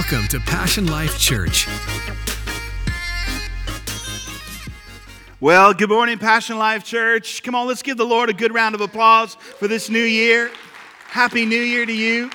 [0.00, 1.68] Welcome to Passion Life Church.
[5.40, 7.42] Well, good morning, Passion Life Church.
[7.42, 10.50] Come on, let's give the Lord a good round of applause for this new year.
[11.08, 12.30] Happy New Year to you.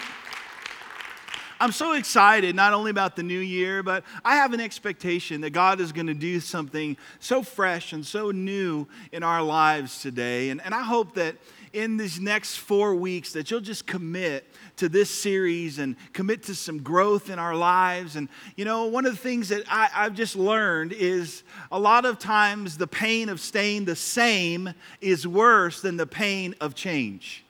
[1.59, 5.49] I'm so excited not only about the new year, but I have an expectation that
[5.49, 10.51] God is going to do something so fresh and so new in our lives today.
[10.51, 11.35] And, and I hope that
[11.73, 14.45] in these next four weeks that you'll just commit
[14.77, 18.15] to this series and commit to some growth in our lives.
[18.15, 22.05] And, you know, one of the things that I, I've just learned is a lot
[22.05, 27.43] of times the pain of staying the same is worse than the pain of change.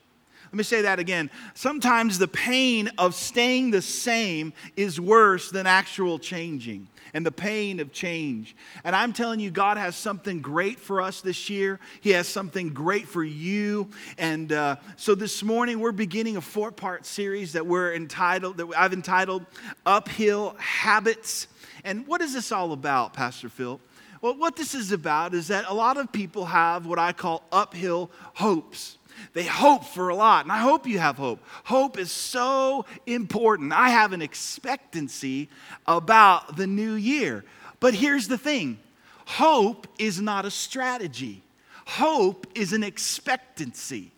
[0.46, 1.30] Let me say that again.
[1.54, 7.80] Sometimes the pain of staying the same is worse than actual changing and the pain
[7.80, 8.58] of change.
[8.84, 11.80] And I'm telling you, God has something great for us this year.
[12.02, 13.90] He has something great for you.
[14.18, 18.68] And uh, so this morning, we're beginning a four part series that we're entitled, that
[18.78, 19.46] I've entitled
[19.86, 21.48] Uphill Habits.
[21.86, 23.80] And what is this all about, Pastor Phil?
[24.20, 27.44] Well, what this is about is that a lot of people have what I call
[27.50, 28.98] uphill hopes.
[29.34, 31.40] They hope for a lot, and I hope you have hope.
[31.66, 33.74] Hope is so important.
[33.74, 35.50] I have an expectancy
[35.88, 37.44] about the new year.
[37.80, 38.80] But here's the thing
[39.26, 41.42] hope is not a strategy,
[41.86, 44.12] hope is an expectancy.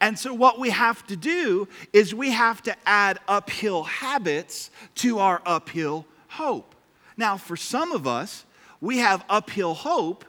[0.00, 5.18] And so, what we have to do is we have to add uphill habits to
[5.18, 6.74] our uphill hope.
[7.16, 8.44] Now, for some of us,
[8.80, 10.24] we have uphill hope,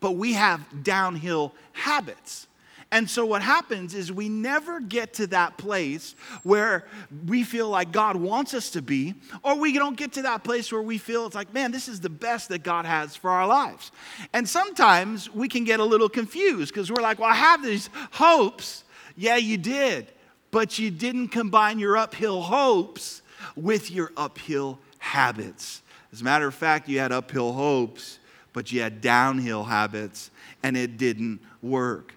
[0.00, 2.46] but we have downhill habits.
[2.94, 6.14] And so what happens is we never get to that place
[6.44, 6.86] where
[7.26, 10.70] we feel like God wants us to be, or we don't get to that place
[10.70, 13.48] where we feel it's like, man, this is the best that God has for our
[13.48, 13.90] lives.
[14.32, 17.90] And sometimes we can get a little confused because we're like, well, I have these
[18.12, 18.84] hopes.
[19.16, 20.12] Yeah, you did,
[20.52, 23.22] but you didn't combine your uphill hopes
[23.56, 25.82] with your uphill habits.
[26.12, 28.20] As a matter of fact, you had uphill hopes,
[28.52, 30.30] but you had downhill habits,
[30.62, 32.14] and it didn't work.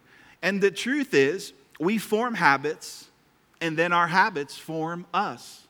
[0.47, 3.09] And the truth is, we form habits,
[3.59, 5.67] and then our habits form us.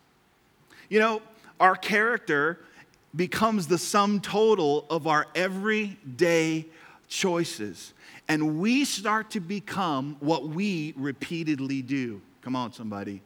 [0.88, 1.23] You know,
[1.59, 2.59] our character
[3.15, 6.67] becomes the sum total of our everyday
[7.07, 7.95] choices.
[8.27, 12.21] And we start to become what we repeatedly do.
[12.44, 13.23] Come on, somebody.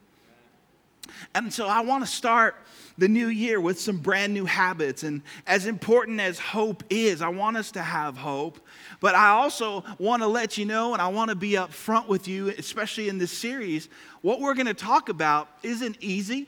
[1.36, 2.56] And so I want to start
[2.98, 5.04] the new year with some brand new habits.
[5.04, 8.60] And as important as hope is, I want us to have hope.
[9.00, 12.08] But I also want to let you know, and I want to be up front
[12.08, 13.90] with you, especially in this series,
[14.22, 16.48] what we're going to talk about isn't easy.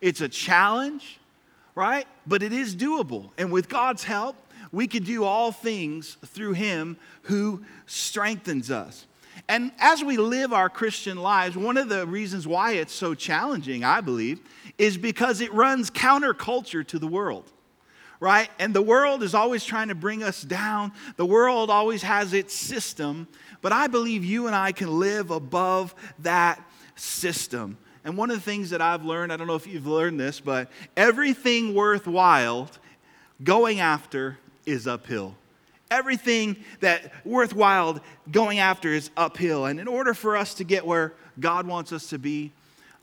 [0.00, 1.18] It's a challenge,
[1.74, 2.06] right?
[2.26, 3.30] But it is doable.
[3.36, 4.36] And with God's help,
[4.72, 9.06] we can do all things through Him who strengthens us.
[9.48, 13.84] And as we live our Christian lives, one of the reasons why it's so challenging,
[13.84, 14.40] I believe,
[14.78, 17.52] is because it runs counterculture to the world,
[18.20, 18.48] right?
[18.58, 20.92] And the world is always trying to bring us down.
[21.16, 23.28] The world always has its system,
[23.60, 26.62] but I believe you and I can live above that
[26.96, 27.76] system.
[28.02, 30.40] And one of the things that I've learned, I don't know if you've learned this,
[30.40, 32.70] but everything worthwhile
[33.42, 35.36] going after is uphill
[35.90, 38.00] everything that worthwhile
[38.30, 39.66] going after is uphill.
[39.66, 42.52] And in order for us to get where God wants us to be,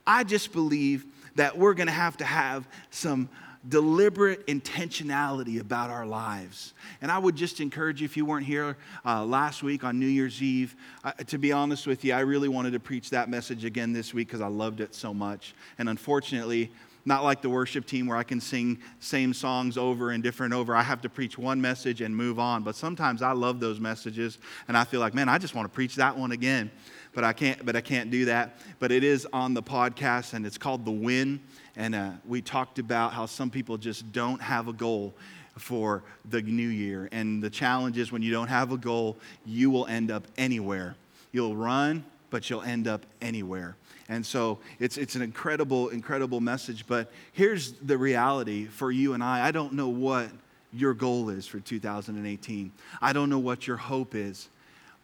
[0.06, 1.06] I just believe
[1.36, 3.30] that we're going to have to have some
[3.68, 6.74] deliberate intentionality about our lives.
[7.02, 8.76] And I would just encourage you, if you weren't here
[9.06, 12.50] uh, last week on New Year's Eve, uh, to be honest with you, I really
[12.50, 15.54] wanted to preach that message again this week because I loved it so much.
[15.78, 16.72] And unfortunately,
[17.06, 20.76] not like the worship team where I can sing same songs over and different over.
[20.76, 22.64] I have to preach one message and move on.
[22.64, 25.74] But sometimes I love those messages and I feel like, man, I just want to
[25.74, 26.70] preach that one again.
[27.14, 28.60] But I can't, but I can't do that.
[28.80, 31.42] But it is on the podcast and it's called The Win.
[31.76, 35.14] And uh, we talked about how some people just don't have a goal
[35.58, 37.10] for the new year.
[37.12, 40.96] And the challenge is when you don't have a goal, you will end up anywhere.
[41.32, 43.76] You'll run, but you'll end up anywhere.
[44.12, 46.86] And so it's, it's an incredible, incredible message.
[46.86, 50.30] But here's the reality for you and I I don't know what
[50.74, 54.50] your goal is for 2018, I don't know what your hope is.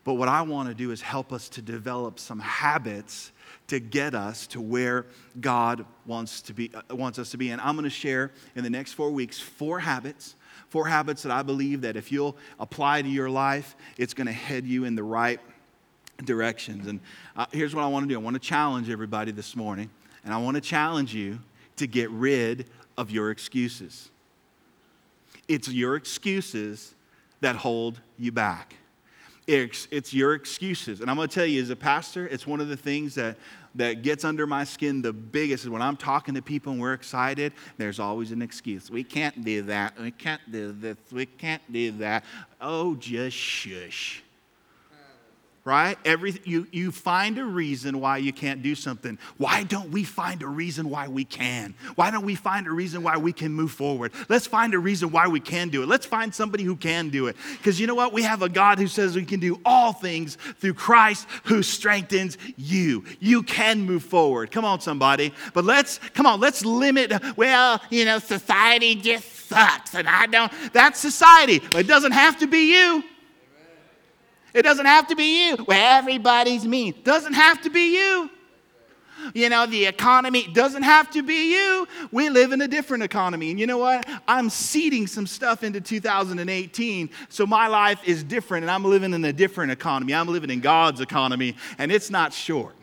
[0.03, 3.31] But what I want to do is help us to develop some habits
[3.67, 5.05] to get us to where
[5.41, 7.49] God wants, to be, uh, wants us to be.
[7.49, 10.35] And I'm going to share in the next four weeks four habits
[10.69, 14.33] four habits that I believe that if you'll apply to your life, it's going to
[14.33, 15.39] head you in the right
[16.23, 16.87] directions.
[16.87, 16.99] And
[17.35, 19.89] uh, here's what I want to do I want to challenge everybody this morning,
[20.23, 21.39] and I want to challenge you
[21.77, 22.65] to get rid
[22.97, 24.09] of your excuses.
[25.47, 26.95] It's your excuses
[27.41, 28.75] that hold you back.
[29.45, 31.01] it's, it's your excuses.
[31.01, 33.37] And I'm going to tell you, as a pastor, it's one of the things that,
[33.75, 36.93] that gets under my skin the biggest is when I'm talking to people and we're
[36.93, 38.89] excited, there's always an excuse.
[38.89, 39.99] We can't do that.
[40.01, 40.97] We can't do this.
[41.11, 42.25] We can't do that.
[42.59, 44.23] Oh, just shush
[45.67, 45.97] right?
[46.05, 49.19] Every, you, you find a reason why you can't do something.
[49.35, 51.75] Why don't we find a reason why we can?
[51.95, 54.13] Why don't we find a reason why we can move forward?
[54.29, 55.89] Let's find a reason why we can do it.
[55.89, 57.35] Let's find somebody who can do it.
[57.57, 58.13] Because you know what?
[58.13, 62.37] We have a God who says we can do all things through Christ who strengthens
[62.55, 63.03] you.
[63.19, 64.51] You can move forward.
[64.51, 65.33] Come on, somebody.
[65.53, 70.51] But let's, come on, let's limit, well, you know, society just sucks and I don't,
[70.71, 71.61] that's society.
[71.75, 73.03] It doesn't have to be you.
[74.53, 75.65] It doesn't have to be you.
[75.67, 76.95] Well, everybody's mean.
[77.03, 78.29] Doesn't have to be you.
[79.33, 81.87] You know, the economy doesn't have to be you.
[82.11, 83.49] We live in a different economy.
[83.51, 84.07] And you know what?
[84.27, 87.09] I'm seeding some stuff into 2018.
[87.29, 90.13] So my life is different, and I'm living in a different economy.
[90.13, 92.76] I'm living in God's economy, and it's not short.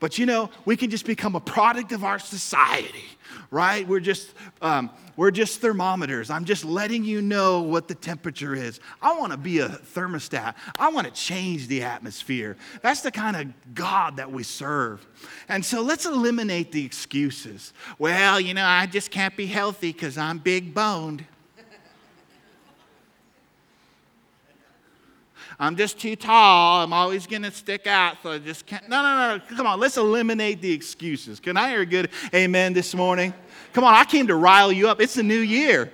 [0.00, 3.04] But you know, we can just become a product of our society,
[3.50, 3.86] right?
[3.86, 4.32] We're just,
[4.62, 6.30] um, we're just thermometers.
[6.30, 8.80] I'm just letting you know what the temperature is.
[9.02, 10.54] I want to be a thermostat.
[10.78, 12.56] I want to change the atmosphere.
[12.80, 15.06] That's the kind of God that we serve.
[15.48, 17.74] And so let's eliminate the excuses.
[17.98, 21.26] Well, you know, I just can't be healthy because I'm big boned.
[25.60, 26.82] I'm just too tall.
[26.82, 28.88] I'm always going to stick out, so I just can't.
[28.88, 29.56] No, no, no.
[29.56, 31.38] Come on, let's eliminate the excuses.
[31.38, 33.34] Can I hear a good amen this morning?
[33.74, 35.02] Come on, I came to rile you up.
[35.02, 35.92] It's the new year.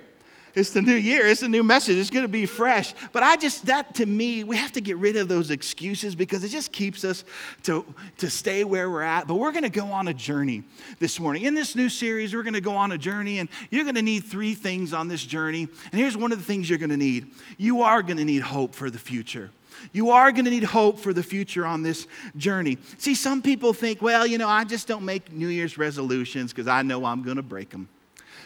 [0.54, 1.26] It's the new year.
[1.26, 1.98] It's a new message.
[1.98, 2.94] It's going to be fresh.
[3.12, 6.44] But I just, that to me, we have to get rid of those excuses because
[6.44, 7.24] it just keeps us
[7.64, 7.84] to,
[8.18, 9.26] to stay where we're at.
[9.26, 10.62] But we're going to go on a journey
[11.00, 11.42] this morning.
[11.42, 14.02] In this new series, we're going to go on a journey, and you're going to
[14.02, 15.68] need three things on this journey.
[15.92, 18.42] And here's one of the things you're going to need you are going to need
[18.42, 19.50] hope for the future.
[19.92, 22.06] You are going to need hope for the future on this
[22.36, 22.78] journey.
[22.98, 26.68] See, some people think, well, you know, I just don't make New Year's resolutions because
[26.68, 27.88] I know I'm going to break them.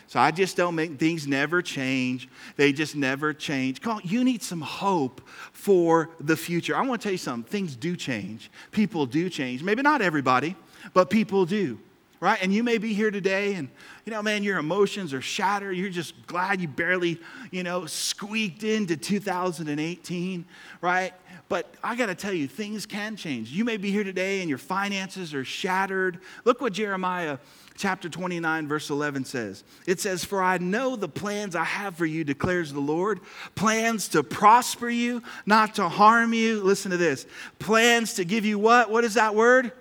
[0.07, 2.29] So I just don't make things never change.
[2.57, 3.81] They just never change.
[3.81, 5.21] Come on, you need some hope
[5.53, 6.75] for the future.
[6.77, 7.49] I want to tell you something.
[7.49, 8.51] Things do change.
[8.73, 9.63] People do change.
[9.63, 10.57] Maybe not everybody,
[10.95, 11.79] but people do.
[12.21, 12.39] Right?
[12.43, 13.71] And you may be here today and
[14.05, 15.77] you know, man, your emotions are shattered.
[15.77, 17.19] You're just glad you barely,
[17.51, 20.45] you know, squeaked into 2018,
[20.81, 21.15] right?
[21.49, 23.51] But I got to tell you, things can change.
[23.51, 26.21] You may be here today and your finances are shattered.
[26.45, 27.39] Look what Jeremiah
[27.77, 29.65] chapter 29, verse 11 says.
[29.87, 33.21] It says, For I know the plans I have for you, declares the Lord
[33.55, 36.63] plans to prosper you, not to harm you.
[36.63, 37.27] Listen to this
[37.59, 38.91] plans to give you what?
[38.91, 39.73] What is that word?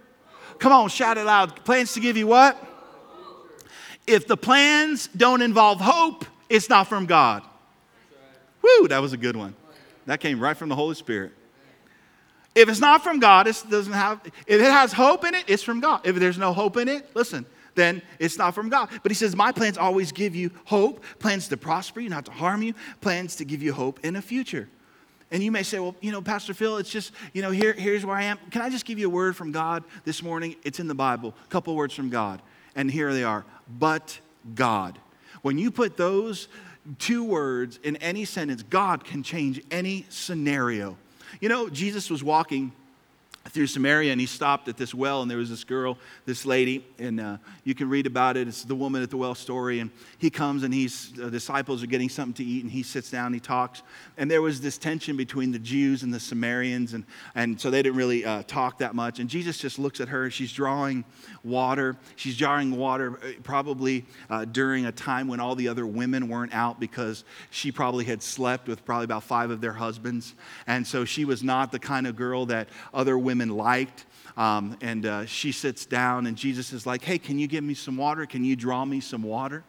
[0.59, 1.63] Come on, shout it loud.
[1.63, 2.61] Plans to give you what?
[4.05, 7.43] If the plans don't involve hope, it's not from God.
[8.61, 9.55] Woo, that was a good one.
[10.05, 11.31] That came right from the Holy Spirit.
[12.55, 15.63] If it's not from God, it doesn't have, if it has hope in it, it's
[15.63, 16.01] from God.
[16.03, 17.45] If there's no hope in it, listen,
[17.75, 18.89] then it's not from God.
[19.03, 22.31] But he says, My plans always give you hope, plans to prosper you, not to
[22.31, 24.67] harm you, plans to give you hope in a future.
[25.31, 28.05] And you may say, Well, you know, Pastor Phil, it's just, you know, here, here's
[28.05, 28.39] where I am.
[28.51, 30.55] Can I just give you a word from God this morning?
[30.63, 32.41] It's in the Bible, a couple words from God.
[32.75, 33.45] And here they are.
[33.67, 34.19] But
[34.55, 34.97] God.
[35.41, 36.47] When you put those
[36.97, 40.97] two words in any sentence, God can change any scenario.
[41.39, 42.71] You know, Jesus was walking
[43.47, 46.85] through Samaria and he stopped at this well and there was this girl, this lady,
[46.99, 48.47] and uh, you can read about it.
[48.47, 49.79] It's the woman at the well story.
[49.79, 53.09] And he comes and he's, the disciples are getting something to eat and he sits
[53.09, 53.81] down, he talks.
[54.17, 56.93] And there was this tension between the Jews and the Samaritans.
[56.93, 59.19] And, and so they didn't really uh, talk that much.
[59.19, 60.29] And Jesus just looks at her.
[60.29, 61.05] She's drawing
[61.43, 61.95] water.
[62.17, 66.53] She's drawing water uh, probably uh, during a time when all the other women weren't
[66.53, 70.35] out because she probably had slept with probably about five of their husbands.
[70.67, 74.05] And so she was not the kind of girl that other women women liked.
[74.35, 77.73] Um, and uh, she sits down, and Jesus is like, Hey, can you give me
[77.73, 78.25] some water?
[78.25, 79.63] Can you draw me some water?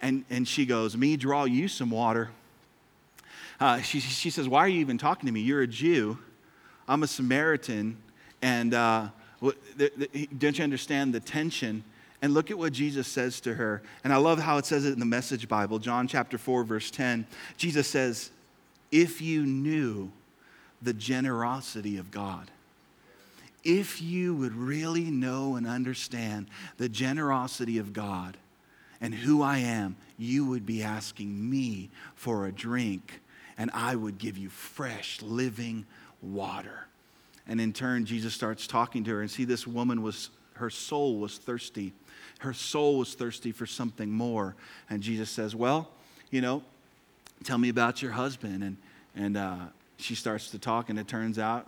[0.00, 2.30] And, and she goes, Me draw you some water.
[3.58, 5.40] Uh, she, she says, Why are you even talking to me?
[5.40, 6.18] You're a Jew,
[6.86, 7.96] I'm a Samaritan,
[8.42, 9.08] and uh,
[10.38, 11.82] don't you understand the tension?
[12.22, 13.82] And look at what Jesus says to her.
[14.04, 16.90] And I love how it says it in the Message Bible, John chapter 4, verse
[16.90, 17.26] 10.
[17.56, 18.30] Jesus says,
[18.92, 20.12] If you knew
[20.82, 22.50] the generosity of God
[23.64, 28.36] if you would really know and understand the generosity of God
[29.00, 33.20] and who I am, you would be asking me for a drink,
[33.56, 35.86] and I would give you fresh, living
[36.22, 36.86] water.
[37.46, 41.18] And in turn, Jesus starts talking to her, and see, this woman was, her soul
[41.18, 41.92] was thirsty.
[42.40, 44.54] Her soul was thirsty for something more.
[44.88, 45.88] And Jesus says, Well,
[46.30, 46.62] you know,
[47.44, 48.62] tell me about your husband.
[48.62, 48.76] And,
[49.16, 49.56] and uh,
[49.96, 51.66] she starts to talk, and it turns out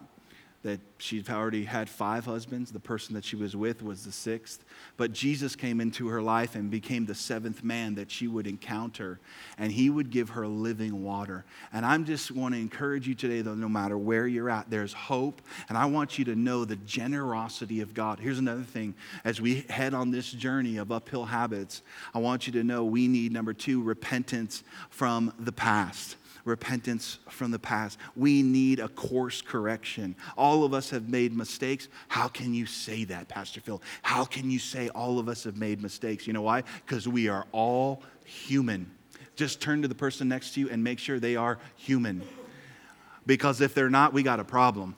[0.63, 2.71] that she'd already had five husbands.
[2.71, 4.65] The person that she was with was the sixth.
[4.97, 9.19] But Jesus came into her life and became the seventh man that she would encounter,
[9.59, 11.45] and he would give her living water.
[11.73, 14.93] And I'm just want to encourage you today, though, no matter where you're at, there's
[14.93, 15.43] hope.
[15.69, 18.21] And I want you to know the generosity of God.
[18.21, 21.83] Here's another thing as we head on this journey of uphill habits,
[22.15, 27.51] I want you to know we need, number two, repentance from the past repentance from
[27.51, 27.99] the past.
[28.17, 30.17] We need a course correction.
[30.37, 31.89] All of us have made mistakes.
[32.09, 33.83] How can you say that, Pastor Phil?
[34.03, 36.27] How can you say all of us have made mistakes?
[36.27, 36.65] You know why?
[36.85, 38.91] Because we are all human.
[39.37, 42.23] Just turn to the person next to you and make sure they are human.
[43.27, 44.97] Because if they're not, we got a problem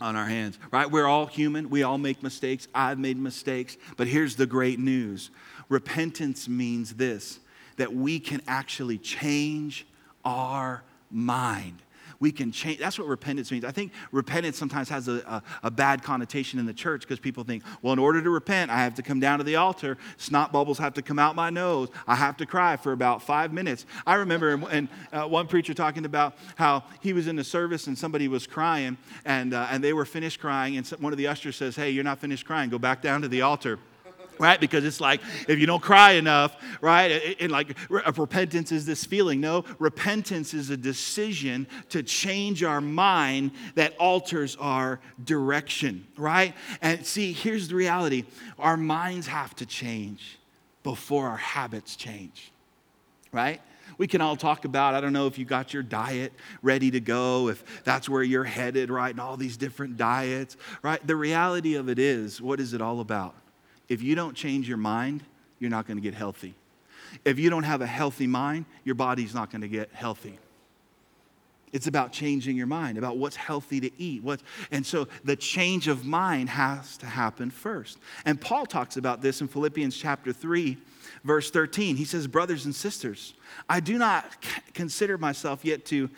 [0.00, 0.90] on our hands, right?
[0.90, 1.70] We're all human.
[1.70, 2.68] We all make mistakes.
[2.74, 3.76] I've made mistakes.
[3.96, 5.30] But here's the great news
[5.68, 7.40] repentance means this
[7.76, 9.86] that we can actually change
[10.24, 11.82] our mind.
[12.20, 12.78] We can change.
[12.78, 13.64] That's what repentance means.
[13.64, 17.44] I think repentance sometimes has a, a, a bad connotation in the church because people
[17.44, 19.98] think, well, in order to repent, I have to come down to the altar.
[20.16, 21.88] Snot bubbles have to come out my nose.
[22.06, 23.84] I have to cry for about five minutes.
[24.06, 27.98] I remember and uh, one preacher talking about how he was in the service and
[27.98, 30.76] somebody was crying and, uh, and they were finished crying.
[30.76, 32.70] And one of the ushers says, hey, you're not finished crying.
[32.70, 33.78] Go back down to the altar
[34.38, 34.60] right?
[34.60, 37.36] Because it's like if you don't cry enough, right?
[37.40, 39.40] And like repentance is this feeling.
[39.40, 46.54] No, repentance is a decision to change our mind that alters our direction, right?
[46.82, 48.24] And see, here's the reality
[48.58, 50.38] our minds have to change
[50.82, 52.52] before our habits change,
[53.32, 53.60] right?
[53.96, 57.00] We can all talk about, I don't know if you got your diet ready to
[57.00, 59.10] go, if that's where you're headed, right?
[59.10, 61.04] And all these different diets, right?
[61.06, 63.34] The reality of it is, what is it all about?
[63.88, 65.22] If you don't change your mind,
[65.58, 66.54] you're not going to get healthy.
[67.24, 70.38] If you don't have a healthy mind, your body's not going to get healthy.
[71.72, 74.22] It's about changing your mind, about what's healthy to eat.
[74.22, 77.98] What, and so the change of mind has to happen first.
[78.24, 80.78] And Paul talks about this in Philippians chapter 3,
[81.24, 81.96] verse 13.
[81.96, 83.34] He says, Brothers and sisters,
[83.68, 84.36] I do not
[84.72, 86.10] consider myself yet to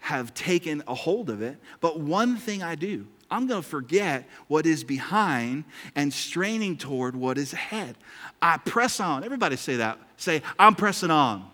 [0.00, 4.26] have taken a hold of it, but one thing I do I'm going to forget
[4.46, 7.96] what is behind and straining toward what is ahead.
[8.40, 9.24] I press on.
[9.24, 9.98] Everybody say that.
[10.16, 11.48] Say, I'm pressing on.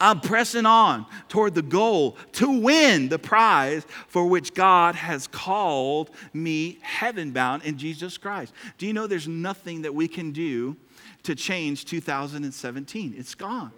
[0.00, 6.10] I'm pressing on toward the goal to win the prize for which God has called
[6.32, 8.52] me heaven bound in Jesus Christ.
[8.78, 10.76] Do you know there's nothing that we can do
[11.22, 13.14] to change 2017?
[13.16, 13.72] It's gone.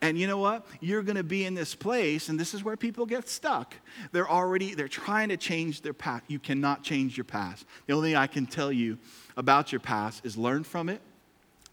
[0.00, 0.66] And you know what?
[0.80, 3.74] You're going to be in this place, and this is where people get stuck.
[4.12, 6.24] They're already, they're trying to change their past.
[6.28, 7.64] You cannot change your past.
[7.86, 8.98] The only thing I can tell you
[9.36, 11.00] about your past is learn from it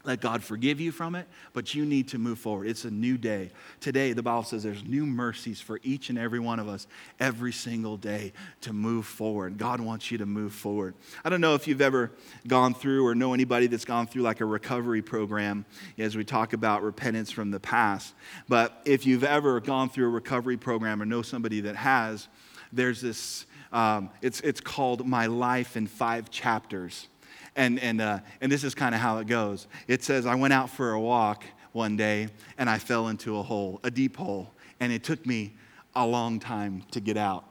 [0.04, 2.66] let God forgive you from it, but you need to move forward.
[2.66, 3.50] It's a new day.
[3.80, 6.88] Today, the Bible says there's new mercies for each and every one of us
[7.20, 8.32] every single day
[8.62, 9.58] to move forward.
[9.58, 10.94] God wants you to move forward.
[11.24, 12.10] I don't know if you've ever
[12.48, 15.64] gone through or know anybody that's gone through like a recovery program
[15.98, 18.14] as we talk about repentance from the past.
[18.48, 22.26] But if you've ever gone through a recovery program or know somebody that has,
[22.72, 27.06] there's this, um, it's, it's called My Life in Five Chapters.
[27.54, 29.66] And, and, uh, and this is kind of how it goes.
[29.86, 32.28] It says, I went out for a walk one day
[32.58, 35.54] and I fell into a hole, a deep hole, and it took me
[35.94, 37.44] a long time to get out.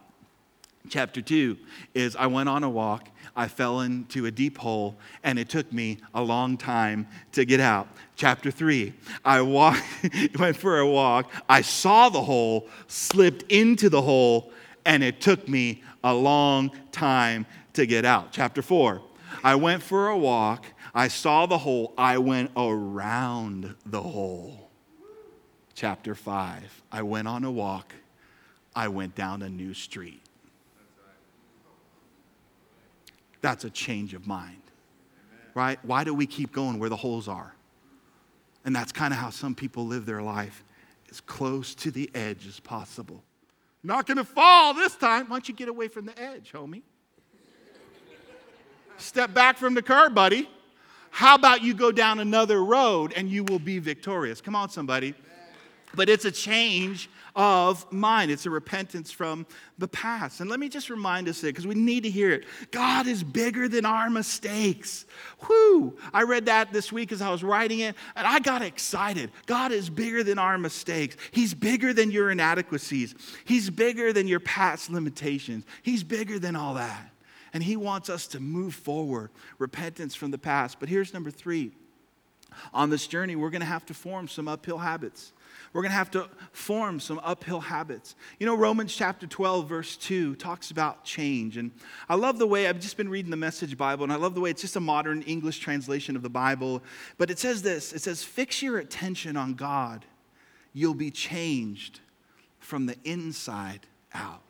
[0.90, 1.58] Chapter two
[1.94, 5.72] is I went on a walk, I fell into a deep hole, and it took
[5.72, 7.88] me a long time to get out.
[8.16, 8.94] Chapter three,
[9.24, 9.84] I walked,
[10.40, 14.52] went for a walk, I saw the hole, slipped into the hole,
[14.86, 18.32] and it took me a long time to get out.
[18.32, 19.02] Chapter four,
[19.44, 20.66] I went for a walk.
[20.94, 21.94] I saw the hole.
[21.98, 24.70] I went around the hole.
[25.74, 26.84] Chapter 5.
[26.92, 27.96] I went on a walk.
[28.76, 30.22] I went down a new street.
[33.42, 34.62] That's a change of mind.
[35.54, 35.80] Right?
[35.84, 37.54] Why do we keep going where the holes are?
[38.64, 40.64] And that's kind of how some people live their life
[41.10, 43.24] as close to the edge as possible.
[43.84, 45.28] Not going to fall this time.
[45.28, 46.84] Why don't you get away from the edge, homie?
[49.02, 50.48] Step back from the curb, buddy.
[51.10, 54.40] How about you go down another road and you will be victorious?
[54.40, 55.14] Come on, somebody.
[55.94, 58.32] But it's a change of mind.
[58.32, 59.46] It's a repentance from
[59.78, 60.40] the past.
[60.40, 62.46] And let me just remind us it because we need to hear it.
[62.72, 65.06] God is bigger than our mistakes.
[65.50, 65.98] Whoo!
[66.14, 69.32] I read that this week as I was writing it, and I got excited.
[69.48, 71.18] God is bigger than our mistakes.
[71.32, 73.16] He's bigger than your inadequacies.
[73.44, 75.66] He's bigger than your past limitations.
[75.82, 77.11] He's bigger than all that.
[77.54, 80.80] And He wants us to move forward, repentance from the past.
[80.80, 81.72] But here's number three
[82.74, 85.34] on this journey, we're going to have to form some uphill habits.
[85.74, 88.16] We're going to have to form some uphill habits.
[88.40, 91.58] You know, Romans chapter 12, verse 2 talks about change.
[91.58, 91.72] And
[92.10, 94.42] I love the way, I've just been reading the Message Bible, and I love the
[94.42, 96.84] way it's just a modern English translation of the Bible.
[97.18, 100.06] But it says this it says, Fix your attention on God,
[100.74, 102.02] you'll be changed
[102.60, 104.42] from the inside out.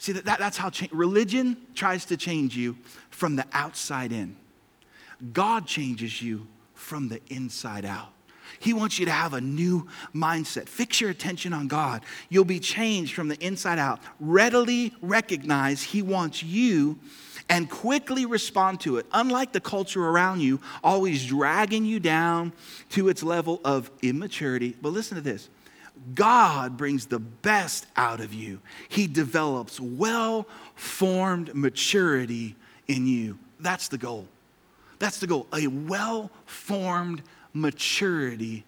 [0.00, 2.78] See, that, that that's how cha- religion tries to change you
[3.10, 4.34] from the outside in.
[5.34, 8.08] God changes you from the inside out.
[8.58, 10.70] He wants you to have a new mindset.
[10.70, 12.02] Fix your attention on God.
[12.30, 14.00] You'll be changed from the inside out.
[14.18, 16.98] Readily recognize He wants you
[17.50, 19.04] and quickly respond to it.
[19.12, 22.54] Unlike the culture around you, always dragging you down
[22.90, 24.74] to its level of immaturity.
[24.80, 25.50] But listen to this
[26.14, 32.56] God brings the best out of you, He develops well formed maturity
[32.88, 33.38] in you.
[33.60, 34.26] That's the goal.
[34.98, 35.46] That's the goal.
[35.54, 38.64] A well formed maturity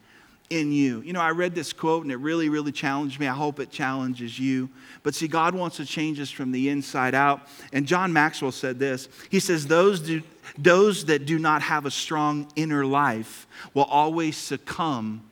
[0.50, 1.00] in you.
[1.00, 3.26] You know, I read this quote and it really, really challenged me.
[3.26, 4.68] I hope it challenges you.
[5.02, 7.40] But see, God wants to change us from the inside out.
[7.72, 10.22] And John Maxwell said this He says, Those, do,
[10.58, 15.22] those that do not have a strong inner life will always succumb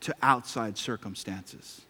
[0.00, 1.82] to outside circumstances.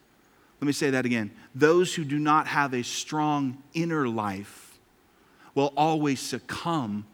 [0.61, 1.31] Let me say that again.
[1.55, 4.79] Those who do not have a strong inner life
[5.55, 7.07] will always succumb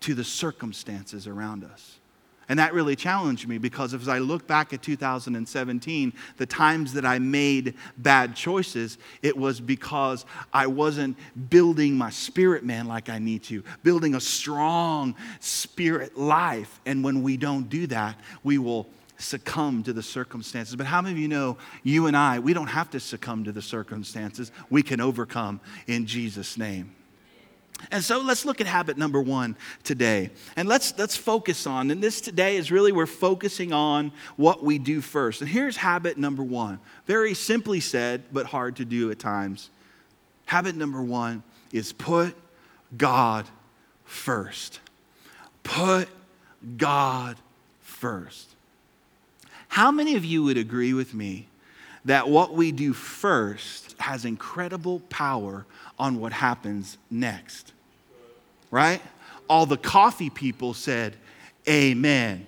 [0.00, 1.96] to the circumstances around us.
[2.50, 7.06] And that really challenged me because as I look back at 2017, the times that
[7.06, 11.16] I made bad choices, it was because I wasn't
[11.48, 16.80] building my spirit man like I need to, building a strong spirit life.
[16.86, 18.88] And when we don't do that, we will
[19.20, 20.76] succumb to the circumstances.
[20.76, 23.52] But how many of you know you and I, we don't have to succumb to
[23.52, 26.94] the circumstances, we can overcome in Jesus' name.
[27.90, 30.30] And so let's look at habit number one today.
[30.56, 34.78] And let's, let's focus on, and this today is really we're focusing on what we
[34.78, 35.40] do first.
[35.40, 36.78] And here's habit number one.
[37.06, 39.70] Very simply said, but hard to do at times.
[40.46, 42.36] Habit number one is put
[42.96, 43.46] God
[44.04, 44.80] first.
[45.62, 46.08] Put
[46.76, 47.36] God
[47.80, 48.49] first.
[49.70, 51.48] How many of you would agree with me
[52.04, 55.66] that what we do first has incredible power
[55.98, 57.72] on what happens next.
[58.70, 59.02] Right?
[59.48, 61.16] All the coffee people said,
[61.68, 62.46] Amen.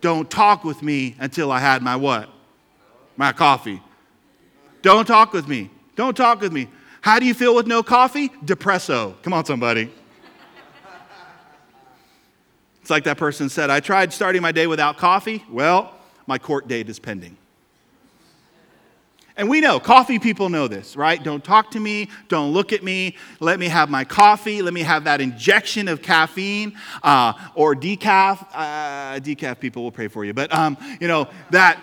[0.00, 2.28] Don't talk with me until I had my what?
[3.16, 3.82] My coffee.
[4.80, 5.70] Don't talk with me.
[5.96, 6.68] Don't talk with me.
[7.00, 8.28] How do you feel with no coffee?
[8.28, 9.20] Depresso.
[9.22, 9.92] Come on, somebody.
[12.80, 15.44] It's like that person said, I tried starting my day without coffee.
[15.50, 15.97] Well,
[16.28, 17.36] my court date is pending.
[19.34, 21.22] And we know, coffee people know this, right?
[21.22, 24.82] Don't talk to me, don't look at me, let me have my coffee, let me
[24.82, 28.46] have that injection of caffeine uh, or decaf.
[28.52, 31.82] Uh, decaf people will pray for you, but um, you know, that,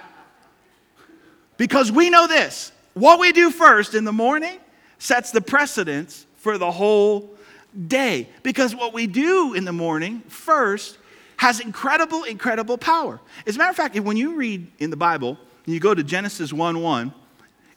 [1.57, 4.59] because we know this, what we do first in the morning
[4.99, 7.35] sets the precedence for the whole
[7.87, 8.29] day.
[8.43, 10.97] Because what we do in the morning first
[11.37, 13.19] has incredible, incredible power.
[13.45, 16.53] As a matter of fact, when you read in the Bible, you go to Genesis
[16.53, 17.13] 1 1,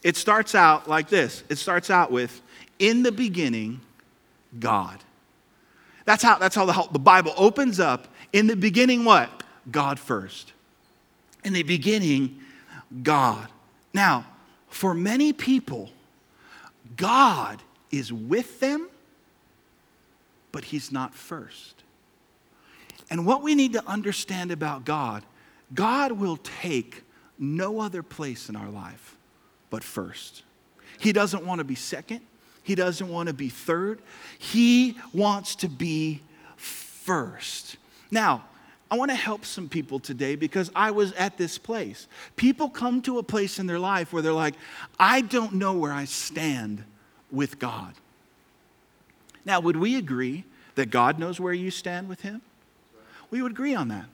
[0.03, 2.41] it starts out like this it starts out with,
[2.77, 3.81] In the beginning,
[4.59, 4.99] God.
[6.05, 8.07] That's how, that's how the, the Bible opens up.
[8.33, 9.29] In the beginning, what?
[9.69, 10.53] God first.
[11.43, 12.39] In the beginning,
[13.03, 13.47] God.
[13.93, 14.25] Now,
[14.69, 15.89] for many people,
[16.95, 18.89] God is with them,
[20.51, 21.78] but He's not first.
[23.09, 25.23] And what we need to understand about God,
[25.73, 27.03] God will take
[27.37, 29.15] no other place in our life
[29.69, 30.43] but first.
[30.99, 32.21] He doesn't want to be second.
[32.63, 34.01] He doesn't want to be third.
[34.37, 36.21] He wants to be
[36.57, 37.77] first.
[38.11, 38.43] Now,
[38.91, 42.07] I want to help some people today because I was at this place.
[42.35, 44.55] People come to a place in their life where they're like,
[44.99, 46.83] I don't know where I stand
[47.31, 47.93] with God.
[49.45, 50.43] Now, would we agree
[50.75, 52.41] that God knows where you stand with Him?
[53.31, 54.05] We would agree on that.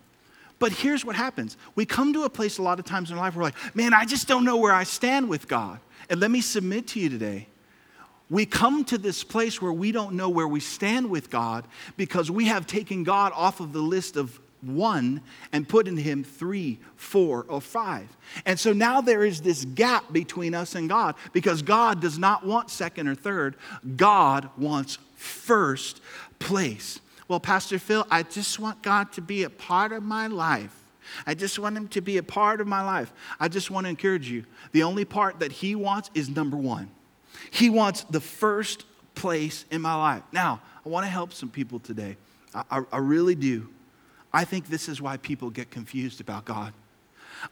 [0.57, 3.23] But here's what happens we come to a place a lot of times in our
[3.23, 5.79] life where we're like, man, I just don't know where I stand with God.
[6.09, 7.47] And let me submit to you today.
[8.29, 12.31] We come to this place where we don't know where we stand with God because
[12.31, 16.79] we have taken God off of the list of one and put in him three,
[16.95, 18.07] four, or five.
[18.45, 22.45] And so now there is this gap between us and God because God does not
[22.45, 23.55] want second or third.
[23.95, 26.01] God wants first
[26.39, 26.99] place.
[27.27, 30.75] Well, Pastor Phil, I just want God to be a part of my life.
[31.25, 33.11] I just want him to be a part of my life.
[33.39, 34.45] I just want to encourage you.
[34.71, 36.89] The only part that he wants is number one.
[37.51, 40.23] He wants the first place in my life.
[40.31, 42.17] Now, I want to help some people today.
[42.53, 43.69] I, I, I really do.
[44.33, 46.73] I think this is why people get confused about God.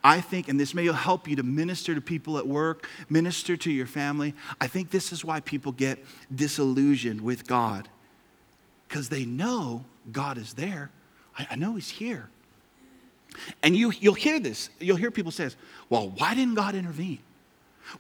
[0.03, 3.71] I think, and this may help you to minister to people at work, minister to
[3.71, 4.33] your family.
[4.59, 7.89] I think this is why people get disillusioned with God
[8.93, 10.91] because they know God is there.
[11.35, 12.29] I, I know He's here.
[13.63, 14.69] And you, you'll hear this.
[14.79, 15.49] You'll hear people say,
[15.89, 17.17] well, why didn't God intervene?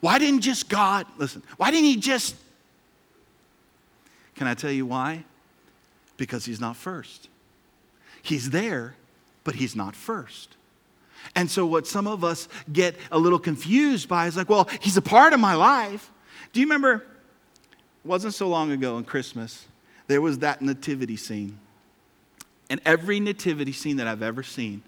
[0.01, 2.35] Why didn't just God, listen, why didn't He just.
[4.35, 5.23] Can I tell you why?
[6.17, 7.27] Because He's not first.
[8.21, 8.93] He's there,
[9.43, 10.57] but He's not first.
[11.35, 14.95] And so, what some of us get a little confused by is like, well, He's
[14.95, 16.11] a part of my life.
[16.51, 16.97] Do you remember?
[18.05, 19.65] It wasn't so long ago in Christmas,
[20.07, 21.59] there was that nativity scene.
[22.69, 24.83] And every nativity scene that I've ever seen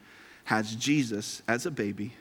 [0.45, 2.13] has Jesus as a baby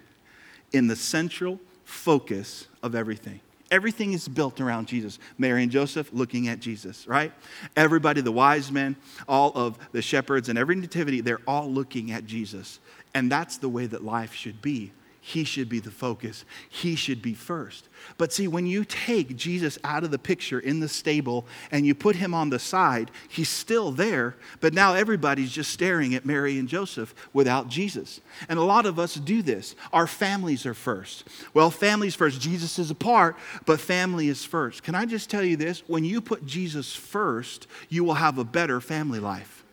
[0.73, 3.41] in the central focus of everything.
[3.71, 5.19] Everything is built around Jesus.
[5.39, 7.33] Mary and Joseph looking at Jesus, right?
[7.77, 8.95] Everybody, the wise men,
[9.27, 12.79] all of the shepherds, and every nativity, they're all looking at Jesus.
[13.15, 14.93] And that's the way that life should be.
[15.27, 16.45] He should be the focus.
[16.69, 17.89] He should be first.
[18.19, 21.95] But see, when you take Jesus out of the picture in the stable and you
[21.95, 26.59] put him on the side, he's still there, but now everybody's just staring at Mary
[26.59, 28.21] and Joseph without Jesus.
[28.51, 29.75] And a lot of us do this.
[29.95, 31.27] Our families are first.
[31.55, 32.39] Well, families first.
[32.39, 34.83] Jesus is a part, but family is first.
[34.83, 35.83] Can I just tell you this?
[35.87, 39.64] When you put Jesus first, you will have a better family life.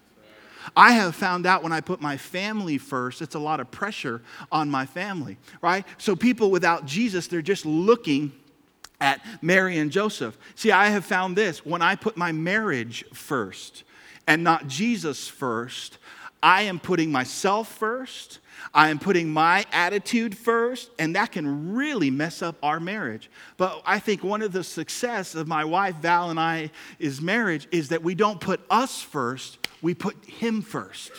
[0.76, 4.22] I have found out when I put my family first, it's a lot of pressure
[4.52, 5.86] on my family, right?
[5.98, 8.32] So people without Jesus, they're just looking
[9.00, 10.38] at Mary and Joseph.
[10.56, 13.84] See, I have found this when I put my marriage first
[14.28, 15.98] and not Jesus first,
[16.44, 18.40] I am putting myself first.
[18.74, 23.30] I am putting my attitude first, and that can really mess up our marriage.
[23.58, 27.68] But I think one of the success of my wife Val and I is marriage
[27.72, 31.12] is that we don't put us first, we put Him first.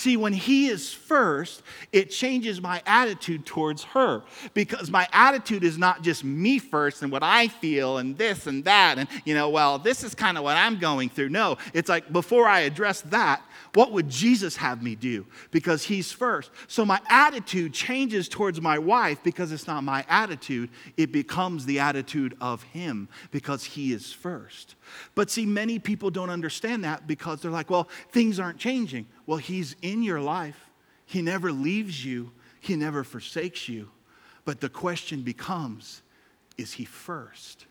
[0.00, 4.22] See, when He is first, it changes my attitude towards her
[4.54, 8.64] because my attitude is not just me first and what I feel and this and
[8.64, 8.96] that.
[8.96, 11.28] And, you know, well, this is kind of what I'm going through.
[11.28, 13.42] No, it's like before I address that,
[13.74, 15.26] what would Jesus have me do?
[15.50, 16.50] Because he's first.
[16.66, 21.78] So my attitude changes towards my wife because it's not my attitude, it becomes the
[21.78, 24.76] attitude of him because he is first.
[25.14, 29.06] But see, many people don't understand that because they're like, well, things aren't changing.
[29.26, 30.70] Well, he's in your life,
[31.06, 33.88] he never leaves you, he never forsakes you.
[34.44, 36.02] But the question becomes,
[36.56, 37.66] is he first?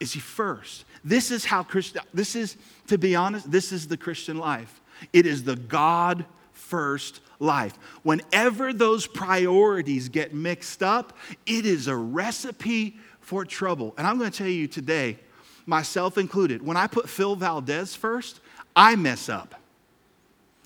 [0.00, 0.84] Is he first?
[1.04, 2.56] This is how Christian, this is,
[2.88, 4.80] to be honest, this is the Christian life.
[5.12, 7.74] It is the God first life.
[8.02, 13.94] Whenever those priorities get mixed up, it is a recipe for trouble.
[13.96, 15.18] And I'm going to tell you today,
[15.66, 18.40] myself included, when I put Phil Valdez first,
[18.76, 19.54] I mess up.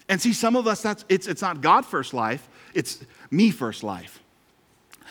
[0.09, 3.83] And see, some of us, that's, it's, it's not God first life, it's me first
[3.83, 4.21] life,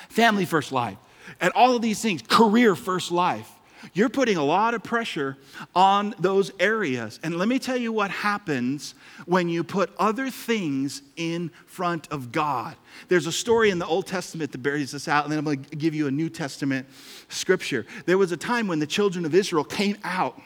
[0.10, 0.98] family first life,
[1.40, 3.50] and all of these things, career first life.
[3.98, 5.38] You're putting a lot of pressure
[5.74, 7.20] on those areas.
[7.24, 8.94] And let me tell you what happens
[9.26, 12.76] when you put other things in front of God.
[13.08, 15.64] There's a story in the Old Testament that bears this out, and then I'm going
[15.64, 16.86] to give you a New Testament
[17.30, 17.88] scripture.
[18.06, 20.40] There was a time when the children of Israel came out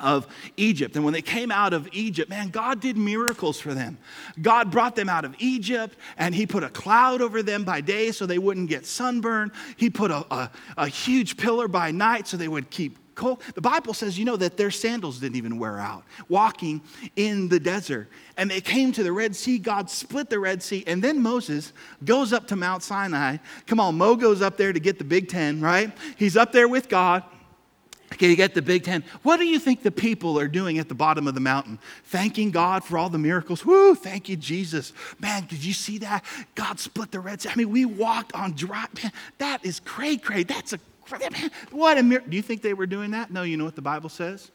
[0.00, 0.96] of Egypt.
[0.96, 3.98] And when they came out of Egypt, man, God did miracles for them.
[4.40, 8.12] God brought them out of Egypt and He put a cloud over them by day
[8.12, 9.52] so they wouldn't get sunburned.
[9.76, 13.42] He put a, a, a huge pillar by night so they would keep cold.
[13.54, 16.80] The Bible says, you know, that their sandals didn't even wear out walking
[17.16, 18.08] in the desert.
[18.36, 19.58] And they came to the Red Sea.
[19.58, 20.82] God split the Red Sea.
[20.86, 21.72] And then Moses
[22.04, 23.36] goes up to Mount Sinai.
[23.66, 25.92] Come on, Mo goes up there to get the Big Ten, right?
[26.16, 27.22] He's up there with God.
[28.12, 29.04] Okay, you get the Big Ten.
[29.22, 31.78] What do you think the people are doing at the bottom of the mountain?
[32.04, 33.64] Thanking God for all the miracles.
[33.64, 34.92] Woo, thank you, Jesus.
[35.20, 36.24] Man, did you see that?
[36.54, 37.50] God split the Red Sea.
[37.50, 38.86] I mean, we walked on dry.
[39.02, 40.42] Man, that is cray cray.
[40.42, 42.30] That's a, man, what a miracle.
[42.30, 43.30] Do you think they were doing that?
[43.30, 44.50] No, you know what the Bible says?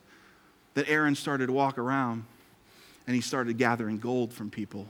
[0.74, 2.26] That Aaron started to walk around
[3.08, 4.88] and he started gathering gold from people.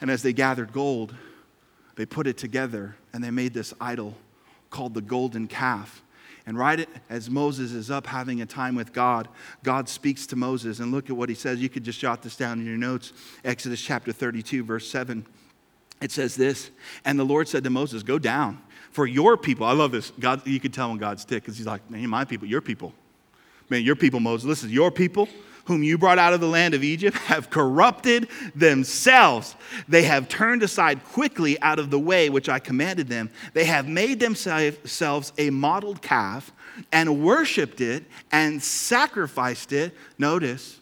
[0.00, 1.14] And as they gathered gold,
[1.96, 4.16] they put it together and they made this idol
[4.68, 6.02] called the golden calf.
[6.46, 9.28] And right as Moses is up having a time with God,
[9.62, 10.80] God speaks to Moses.
[10.80, 11.60] And look at what he says.
[11.60, 13.12] You could just jot this down in your notes.
[13.44, 15.24] Exodus chapter 32, verse 7.
[16.00, 16.70] It says this
[17.04, 19.66] And the Lord said to Moses, Go down, for your people.
[19.66, 20.10] I love this.
[20.18, 22.92] God, you can tell when God's ticked because he's like, Man, my people, your people.
[23.70, 24.46] Man, your people, Moses.
[24.46, 25.28] Listen, your people
[25.64, 29.54] whom you brought out of the land of Egypt, have corrupted themselves.
[29.88, 33.30] They have turned aside quickly out of the way which I commanded them.
[33.52, 36.52] They have made themselves a mottled calf
[36.90, 40.80] and worshiped it and sacrificed it, notice,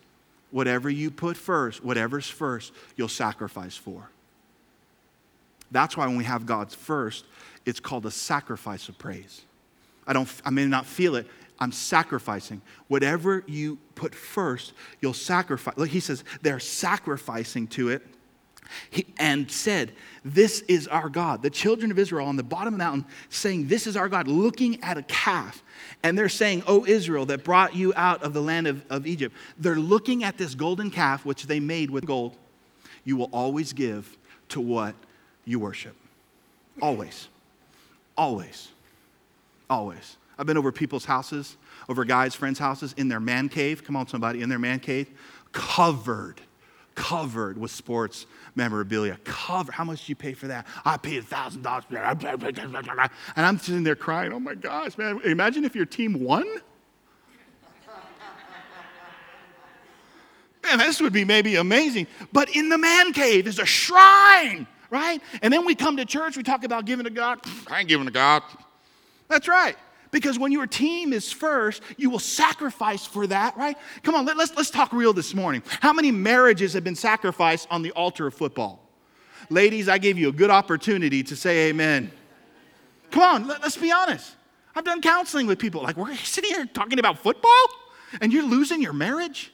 [0.51, 4.09] whatever you put first, whatever's first, you'll sacrifice for.
[5.71, 7.25] That's why when we have God's first,
[7.65, 9.43] it's called a sacrifice of praise.
[10.07, 11.27] I don't I may not feel it.
[11.61, 12.63] I'm sacrificing.
[12.89, 15.77] Whatever you put first, you'll sacrifice.
[15.77, 18.03] Like he says, they're sacrificing to it.
[18.89, 19.93] He, and said,
[20.25, 21.43] This is our God.
[21.43, 24.29] The children of Israel on the bottom of the mountain saying, This is our God,
[24.29, 25.63] looking at a calf.
[26.03, 29.35] And they're saying, O Israel, that brought you out of the land of, of Egypt.
[29.59, 32.37] They're looking at this golden calf, which they made with gold.
[33.05, 34.17] You will always give
[34.51, 34.95] to what
[35.45, 35.97] you worship.
[36.81, 37.29] Always.
[38.17, 38.69] Always.
[39.69, 40.17] Always.
[40.41, 43.85] I've been over people's houses, over guys' friends' houses, in their man cave.
[43.85, 45.11] Come on, somebody, in their man cave,
[45.53, 46.41] covered,
[46.95, 48.25] covered with sports
[48.55, 49.19] memorabilia.
[49.25, 49.75] Covered.
[49.75, 50.67] How much do you pay for that?
[50.83, 51.85] I paid thousand dollars.
[51.91, 54.33] And I'm sitting there crying.
[54.33, 55.21] Oh my gosh, man!
[55.27, 56.47] Imagine if your team won.
[60.63, 62.07] Man, this would be maybe amazing.
[62.33, 65.21] But in the man cave is a shrine, right?
[65.43, 67.41] And then we come to church, we talk about giving to God.
[67.71, 68.43] I ain't giving to God.
[69.29, 69.77] That's right.
[70.11, 73.77] Because when your team is first, you will sacrifice for that, right?
[74.03, 75.63] Come on, let, us let's talk real this morning.
[75.81, 78.89] How many marriages have been sacrificed on the altar of football?
[79.51, 82.11] Ladies, I gave you a good opportunity to say amen.
[83.11, 84.35] Come on, let, let's be honest.
[84.75, 87.67] I've done counseling with people like, we're sitting here talking about football
[88.21, 89.53] and you're losing your marriage?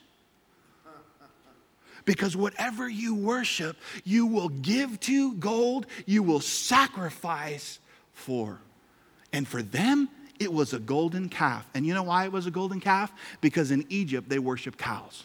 [2.04, 7.80] Because whatever you worship, you will give to gold, you will sacrifice
[8.12, 8.60] for.
[9.32, 11.66] And for them, it was a golden calf.
[11.74, 13.12] And you know why it was a golden calf?
[13.40, 15.24] Because in Egypt, they worship cows.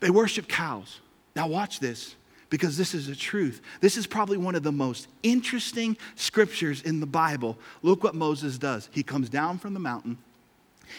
[0.00, 1.00] They worship cows.
[1.36, 2.16] Now, watch this
[2.50, 3.62] because this is the truth.
[3.80, 7.56] This is probably one of the most interesting scriptures in the Bible.
[7.82, 8.88] Look what Moses does.
[8.92, 10.18] He comes down from the mountain.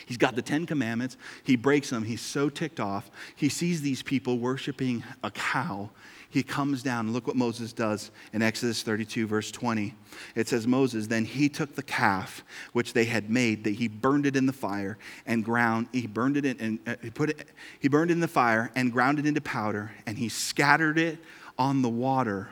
[0.06, 1.18] He's got the Ten Commandments.
[1.44, 2.04] He breaks them.
[2.04, 3.12] He's so ticked off.
[3.36, 5.92] He sees these people worshiping a cow
[6.34, 7.14] he comes down.
[7.14, 9.94] Look what Moses does in Exodus 32, verse 20.
[10.34, 14.26] It says, Moses, then he took the calf which they had made, that he burned
[14.26, 17.50] it in the fire and ground, he burned it in, and uh, he put it,
[17.80, 21.20] he burned it in the fire and ground it into powder, and he scattered it
[21.60, 22.50] on the water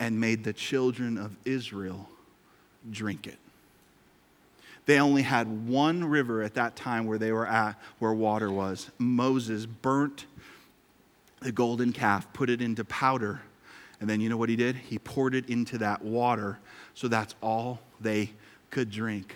[0.00, 2.08] and made the children of Israel
[2.90, 3.38] drink it.
[4.86, 8.90] They only had one river at that time where they were at, where water was.
[8.98, 10.26] Moses burnt
[11.46, 13.40] the golden calf, put it into powder,
[14.00, 14.74] and then you know what he did?
[14.74, 16.58] He poured it into that water,
[16.94, 18.30] so that's all they
[18.70, 19.32] could drink.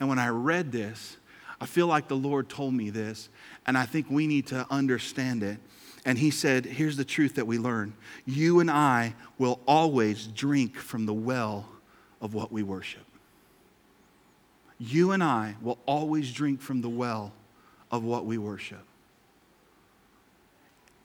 [0.00, 1.18] And when I read this,
[1.60, 3.28] I feel like the Lord told me this,
[3.66, 5.58] and I think we need to understand it.
[6.06, 7.92] And he said, Here's the truth that we learn
[8.24, 11.68] you and I will always drink from the well
[12.22, 13.04] of what we worship.
[14.78, 17.34] You and I will always drink from the well
[17.90, 18.86] of what we worship.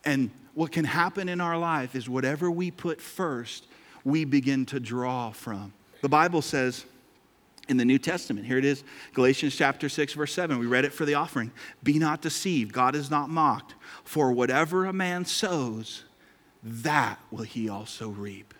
[0.05, 3.67] And what can happen in our life is whatever we put first,
[4.03, 5.73] we begin to draw from.
[6.01, 6.85] The Bible says
[7.67, 10.57] in the New Testament, here it is, Galatians chapter 6, verse 7.
[10.57, 11.51] We read it for the offering.
[11.83, 13.75] Be not deceived, God is not mocked.
[14.05, 16.03] For whatever a man sows,
[16.63, 18.53] that will he also reap.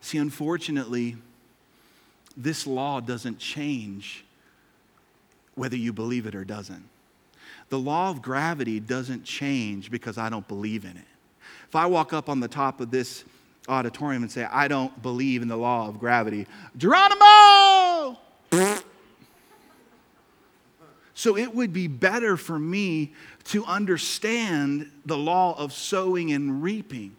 [0.00, 1.16] See, unfortunately,
[2.36, 4.24] this law doesn't change
[5.54, 6.89] whether you believe it or doesn't.
[7.70, 11.06] The law of gravity doesn't change because I don't believe in it.
[11.68, 13.24] If I walk up on the top of this
[13.68, 18.18] auditorium and say, I don't believe in the law of gravity, Geronimo!
[21.14, 23.12] so it would be better for me
[23.44, 27.14] to understand the law of sowing and reaping.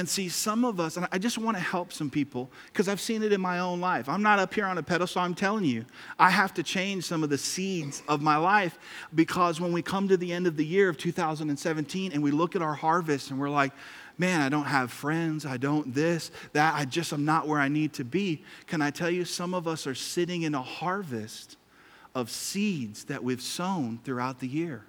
[0.00, 3.02] And see, some of us, and I just want to help some people because I've
[3.02, 4.08] seen it in my own life.
[4.08, 5.84] I'm not up here on a pedestal, I'm telling you.
[6.18, 8.78] I have to change some of the seeds of my life
[9.14, 12.56] because when we come to the end of the year of 2017 and we look
[12.56, 13.72] at our harvest and we're like,
[14.16, 17.68] man, I don't have friends, I don't this, that, I just am not where I
[17.68, 18.42] need to be.
[18.68, 21.58] Can I tell you, some of us are sitting in a harvest
[22.14, 24.82] of seeds that we've sown throughout the year.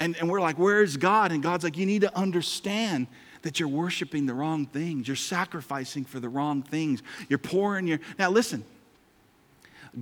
[0.00, 1.30] And, and we're like, where is God?
[1.30, 3.06] And God's like, you need to understand
[3.46, 5.06] that you're worshiping the wrong things.
[5.06, 7.00] You're sacrificing for the wrong things.
[7.28, 8.00] You're pouring your.
[8.18, 8.64] Now, listen,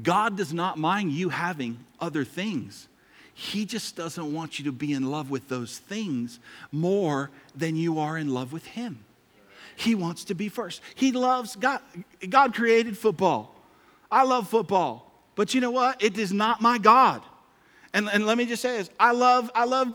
[0.03, 2.89] God does not mind you having other things.
[3.35, 6.41] He just doesn't want you to be in love with those things
[6.73, 9.05] more than you are in love with Him.
[9.77, 10.81] He wants to be first.
[10.95, 11.83] He loves God.
[12.27, 13.55] God created football.
[14.11, 15.13] I love football.
[15.35, 16.03] But you know what?
[16.03, 17.21] It is not my God.
[17.93, 19.93] And, and let me just say this I love, I love,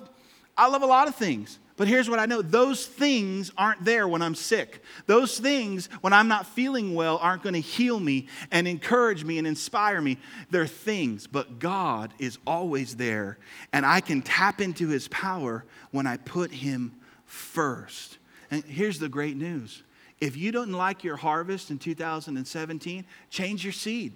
[0.55, 1.57] I love a lot of things.
[1.79, 4.83] But here's what I know those things aren't there when I'm sick.
[5.05, 9.37] Those things, when I'm not feeling well, aren't going to heal me and encourage me
[9.37, 10.17] and inspire me.
[10.51, 13.37] They're things, but God is always there.
[13.71, 16.91] And I can tap into his power when I put him
[17.25, 18.17] first.
[18.51, 19.81] And here's the great news
[20.19, 24.11] if you don't like your harvest in 2017, change your seed.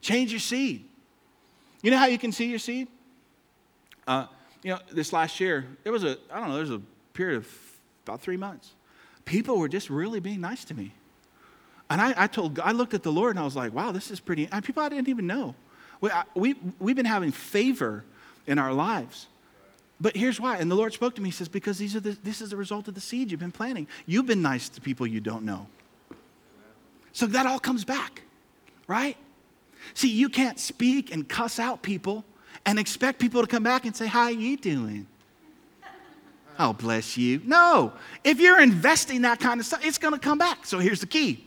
[0.00, 0.84] Change your seed.
[1.82, 2.86] You know how you can see your seed?
[4.06, 4.26] Uh,
[4.62, 6.82] you know, this last year, there was a, I don't know, there was a
[7.14, 7.48] period of
[8.06, 8.72] about three months.
[9.24, 10.92] People were just really being nice to me.
[11.90, 14.10] And I, I told, I looked at the Lord and I was like, wow, this
[14.10, 15.54] is pretty, and people I didn't even know.
[16.00, 18.04] We, I, we, we've been having favor
[18.46, 19.26] in our lives.
[20.00, 20.56] But here's why.
[20.56, 21.28] And the Lord spoke to me.
[21.28, 23.52] He says, because these are the, this is the result of the seed you've been
[23.52, 23.86] planting.
[24.04, 25.68] You've been nice to people you don't know.
[27.12, 28.22] So that all comes back,
[28.88, 29.16] right?
[29.94, 32.24] See, you can't speak and cuss out people
[32.64, 35.06] and expect people to come back and say, How are you doing?
[36.58, 37.40] Oh, bless you.
[37.44, 37.92] No.
[38.24, 40.66] If you're investing that kind of stuff, it's going to come back.
[40.66, 41.46] So here's the key.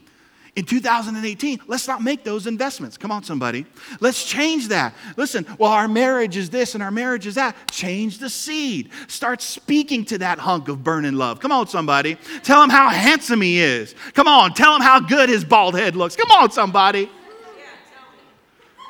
[0.56, 2.98] In 2018, let's not make those investments.
[2.98, 3.66] Come on, somebody.
[4.00, 4.94] Let's change that.
[5.18, 7.56] Listen, well, our marriage is this and our marriage is that.
[7.72, 8.90] Change the seed.
[9.08, 11.42] Start speaking to that hunk of burning love.
[11.42, 12.18] Come on, somebody.
[12.44, 13.96] Tell him how handsome he is.
[14.14, 16.16] Come on, tell him how good his bald head looks.
[16.16, 17.10] Come on, somebody.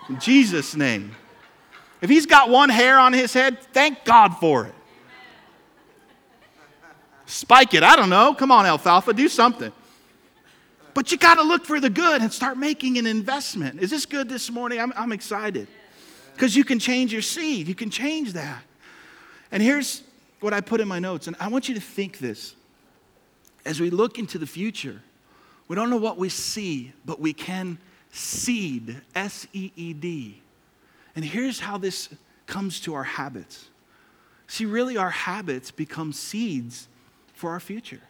[0.07, 1.15] In Jesus' name.
[2.05, 4.75] If he's got one hair on his head, thank God for it.
[7.25, 7.81] Spike it.
[7.81, 8.35] I don't know.
[8.35, 9.71] Come on, alfalfa, do something.
[10.93, 13.79] But you got to look for the good and start making an investment.
[13.81, 14.79] Is this good this morning?
[14.79, 15.67] I'm, I'm excited.
[16.35, 18.61] Because you can change your seed, you can change that.
[19.51, 20.03] And here's
[20.41, 22.53] what I put in my notes, and I want you to think this.
[23.65, 25.01] As we look into the future,
[25.67, 27.79] we don't know what we see, but we can
[28.11, 30.43] seed, S E E D.
[31.15, 32.09] And here's how this
[32.45, 33.69] comes to our habits.
[34.47, 36.87] See, really, our habits become seeds
[37.33, 38.01] for our future.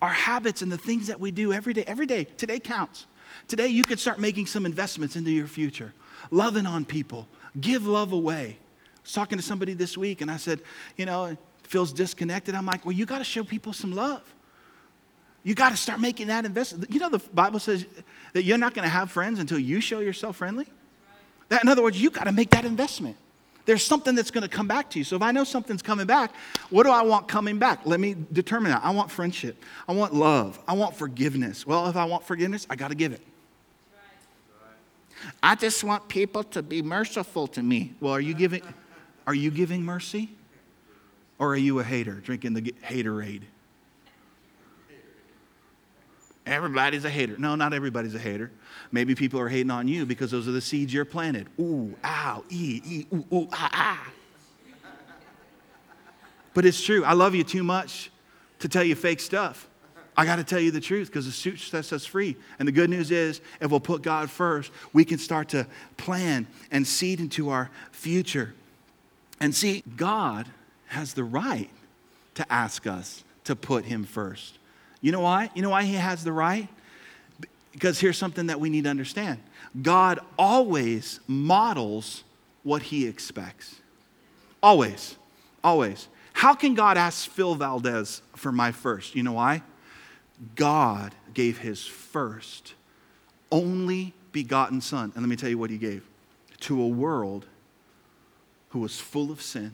[0.00, 3.06] Our habits and the things that we do every day, every day, today counts.
[3.48, 5.92] Today, you could start making some investments into your future,
[6.30, 7.26] loving on people,
[7.60, 8.56] give love away.
[8.58, 10.60] I was talking to somebody this week, and I said,
[10.96, 12.54] you know, feels disconnected.
[12.54, 14.22] I'm like, well, you got to show people some love.
[15.42, 16.90] You got to start making that investment.
[16.90, 17.84] You know, the Bible says
[18.32, 20.66] that you're not going to have friends until you show yourself friendly.
[21.48, 23.16] That, in other words, you got to make that investment.
[23.66, 25.04] There's something that's going to come back to you.
[25.04, 26.34] So if I know something's coming back,
[26.68, 27.80] what do I want coming back?
[27.86, 28.84] Let me determine that.
[28.84, 29.62] I want friendship.
[29.88, 30.58] I want love.
[30.68, 31.66] I want forgiveness.
[31.66, 33.22] Well, if I want forgiveness, I got to give it.
[35.42, 37.94] I just want people to be merciful to me.
[38.00, 38.62] Well, are you giving
[39.26, 40.30] are you giving mercy?
[41.38, 43.42] Or are you a hater drinking the haterade?
[46.46, 47.36] Everybody's a hater.
[47.38, 48.50] No, not everybody's a hater.
[48.92, 51.48] Maybe people are hating on you because those are the seeds you're planted.
[51.58, 54.12] Ooh, ow, ee, ee, ooh, ooh, ah, ah.
[56.52, 57.04] But it's true.
[57.04, 58.10] I love you too much
[58.60, 59.68] to tell you fake stuff.
[60.16, 62.36] I got to tell you the truth because the truth sets us free.
[62.58, 66.46] And the good news is, if we'll put God first, we can start to plan
[66.70, 68.54] and seed into our future.
[69.40, 70.46] And see, God
[70.86, 71.70] has the right
[72.34, 74.58] to ask us to put Him first.
[75.04, 75.50] You know why?
[75.54, 76.66] You know why He has the right?
[77.72, 79.38] Because here's something that we need to understand
[79.82, 82.24] God always models
[82.62, 83.74] what he expects.
[84.62, 85.16] Always.
[85.62, 86.08] Always.
[86.32, 89.14] How can God ask Phil Valdez for my first?
[89.14, 89.62] You know why?
[90.54, 92.72] God gave his first,
[93.52, 95.12] only begotten son.
[95.14, 96.02] And let me tell you what he gave
[96.60, 97.44] to a world
[98.70, 99.72] who was full of sin.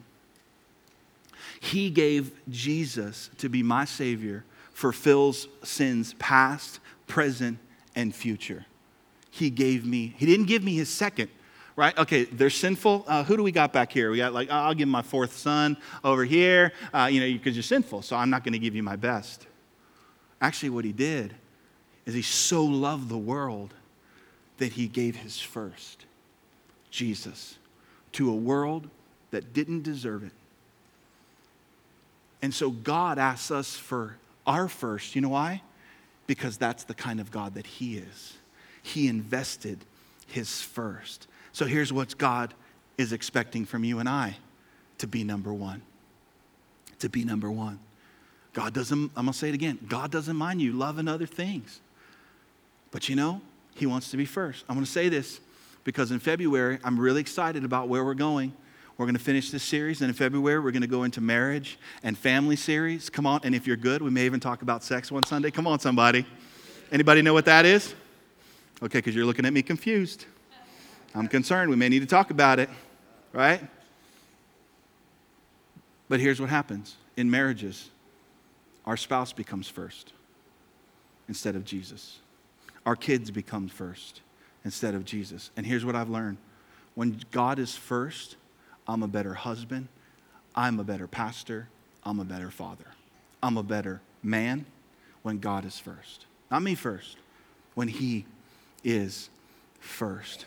[1.60, 4.44] He gave Jesus to be my Savior
[4.92, 7.58] Phil's sins, past, present,
[7.94, 8.64] and future.
[9.30, 11.28] He gave me, He didn't give me His second,
[11.76, 11.96] right?
[11.98, 13.04] Okay, they're sinful.
[13.06, 14.10] Uh, who do we got back here?
[14.10, 17.62] We got like, I'll give my fourth son over here, uh, you know, because you're
[17.62, 19.46] sinful, so I'm not going to give you my best.
[20.40, 21.34] Actually, what He did
[22.06, 23.74] is He so loved the world
[24.56, 26.06] that He gave His first,
[26.90, 27.58] Jesus,
[28.12, 28.88] to a world
[29.30, 30.32] that didn't deserve it.
[32.42, 34.16] And so God asks us for
[34.50, 35.14] our first.
[35.14, 35.62] You know why?
[36.30, 38.34] because that's the kind of God that He is.
[38.84, 39.80] He invested
[40.28, 41.26] His first.
[41.50, 42.54] So here's what God
[42.96, 44.36] is expecting from you and I
[44.98, 45.82] to be number one.
[47.00, 47.80] To be number one.
[48.52, 51.80] God doesn't, I'm to say it again God doesn't mind you loving other things.
[52.92, 53.40] But you know,
[53.74, 54.64] He wants to be first.
[54.68, 55.40] I'm to say this
[55.82, 58.52] because in February, I'm really excited about where we're going.
[59.00, 61.78] We're going to finish this series, and in February, we're going to go into marriage
[62.02, 63.08] and family series.
[63.08, 65.50] Come on, and if you're good, we may even talk about sex one Sunday.
[65.50, 66.26] Come on, somebody.
[66.92, 67.94] Anybody know what that is?
[68.82, 70.26] Okay, because you're looking at me confused.
[71.14, 71.70] I'm concerned.
[71.70, 72.68] We may need to talk about it,
[73.32, 73.62] right?
[76.10, 77.88] But here's what happens in marriages
[78.84, 80.12] our spouse becomes first
[81.26, 82.18] instead of Jesus.
[82.84, 84.20] Our kids become first
[84.62, 85.50] instead of Jesus.
[85.56, 86.36] And here's what I've learned
[86.94, 88.36] when God is first,
[88.86, 89.88] I'm a better husband,
[90.54, 91.68] I'm a better pastor,
[92.04, 92.86] I'm a better father,
[93.42, 94.66] I'm a better man
[95.22, 96.26] when God is first.
[96.50, 97.16] Not me first,
[97.74, 98.24] when He
[98.82, 99.28] is
[99.78, 100.46] first.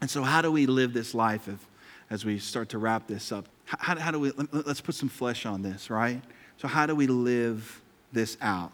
[0.00, 1.66] And so, how do we live this life if,
[2.10, 3.46] as we start to wrap this up?
[3.64, 6.20] How, how do we, let's put some flesh on this, right?
[6.58, 7.80] So, how do we live
[8.12, 8.72] this out?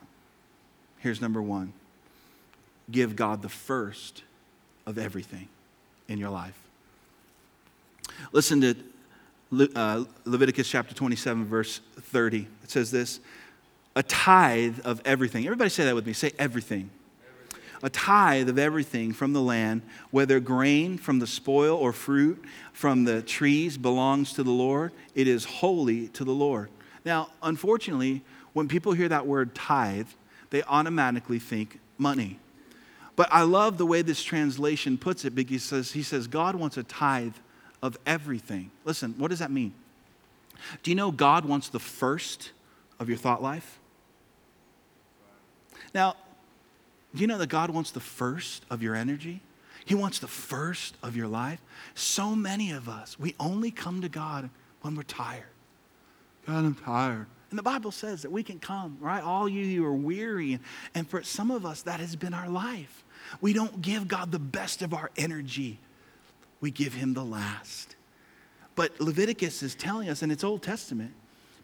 [0.99, 1.73] Here's number one
[2.91, 4.23] give God the first
[4.87, 5.49] of everything
[6.09, 6.59] in your life.
[8.33, 8.75] Listen to
[9.51, 12.47] Le- uh, Leviticus chapter 27, verse 30.
[12.63, 13.21] It says this
[13.97, 15.45] a tithe of everything.
[15.45, 16.13] Everybody say that with me.
[16.13, 16.91] Say everything.
[17.83, 23.05] A tithe of everything from the land, whether grain from the spoil or fruit from
[23.05, 24.93] the trees, belongs to the Lord.
[25.15, 26.71] It is holy to the Lord.
[27.05, 30.09] Now, unfortunately, when people hear that word tithe,
[30.51, 32.39] they automatically think money.
[33.17, 36.85] But I love the way this translation puts it because he says God wants a
[36.85, 37.35] tithe
[37.83, 38.71] of everything.
[38.85, 39.73] Listen, what does that mean?
[40.83, 42.53] Do you know God wants the first
[42.99, 43.79] of your thought life?
[45.95, 46.17] Now,
[47.15, 49.41] do you know that God wants the first of your energy?
[49.85, 51.61] He wants the first of your life.
[51.95, 54.51] So many of us, we only come to God
[54.83, 55.45] when we're tired.
[56.47, 57.27] God, I'm tired.
[57.51, 59.23] And the Bible says that we can come, right?
[59.23, 60.59] All you who are weary.
[60.95, 63.05] And for some of us, that has been our life.
[63.41, 65.79] We don't give God the best of our energy,
[66.61, 67.97] we give Him the last.
[68.75, 71.13] But Leviticus is telling us, and it's Old Testament,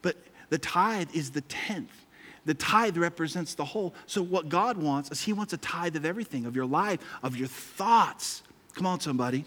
[0.02, 0.16] but
[0.50, 2.04] the tithe is the tenth.
[2.44, 3.94] The tithe represents the whole.
[4.06, 7.36] So, what God wants is He wants a tithe of everything, of your life, of
[7.36, 8.42] your thoughts.
[8.74, 9.44] Come on, somebody.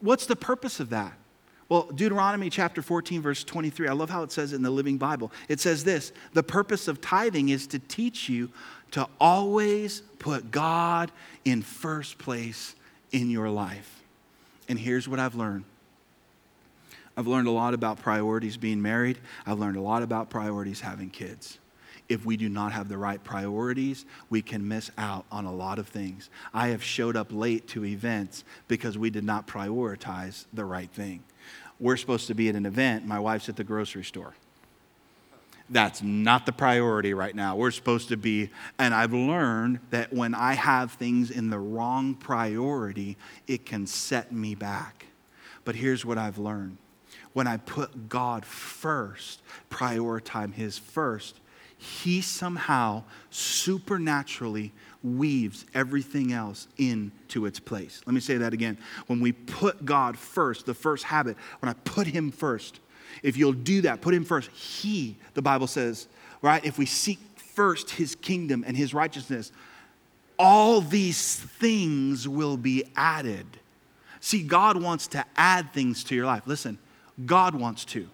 [0.00, 1.12] What's the purpose of that?
[1.68, 4.96] Well, Deuteronomy chapter 14, verse 23, I love how it says it in the Living
[4.96, 5.30] Bible.
[5.48, 8.50] It says this The purpose of tithing is to teach you
[8.92, 11.12] to always put God
[11.44, 12.74] in first place
[13.12, 13.97] in your life.
[14.68, 15.64] And here's what I've learned.
[17.16, 21.10] I've learned a lot about priorities being married, I've learned a lot about priorities having
[21.10, 21.58] kids.
[22.08, 25.78] If we do not have the right priorities, we can miss out on a lot
[25.78, 26.30] of things.
[26.54, 31.22] I have showed up late to events because we did not prioritize the right thing.
[31.78, 34.34] We're supposed to be at an event, my wife's at the grocery store.
[35.70, 37.56] That's not the priority right now.
[37.56, 42.14] We're supposed to be, and I've learned that when I have things in the wrong
[42.14, 45.06] priority, it can set me back.
[45.64, 46.78] But here's what I've learned
[47.34, 51.38] when I put God first, prioritize His first,
[51.76, 58.00] He somehow supernaturally weaves everything else into its place.
[58.06, 58.78] Let me say that again.
[59.06, 62.80] When we put God first, the first habit, when I put Him first,
[63.22, 66.08] if you'll do that, put Him first, He, the Bible says,
[66.42, 66.64] right?
[66.64, 69.52] If we seek first His kingdom and His righteousness,
[70.38, 73.46] all these things will be added.
[74.20, 76.42] See, God wants to add things to your life.
[76.46, 76.78] Listen,
[77.24, 78.08] God wants to.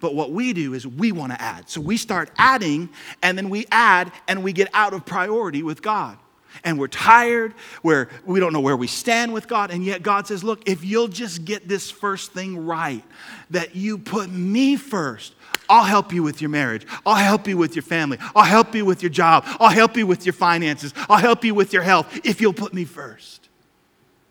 [0.00, 1.70] But what we do is we want to add.
[1.70, 2.90] So we start adding,
[3.22, 6.18] and then we add, and we get out of priority with God.
[6.62, 10.26] And we're tired, where we don't know where we stand with God, and yet God
[10.26, 13.02] says, Look, if you'll just get this first thing right,
[13.50, 15.34] that you put me first,
[15.68, 16.86] I'll help you with your marriage.
[17.04, 18.18] I'll help you with your family.
[18.36, 19.44] I'll help you with your job.
[19.58, 20.92] I'll help you with your finances.
[21.08, 23.48] I'll help you with your health if you'll put me first.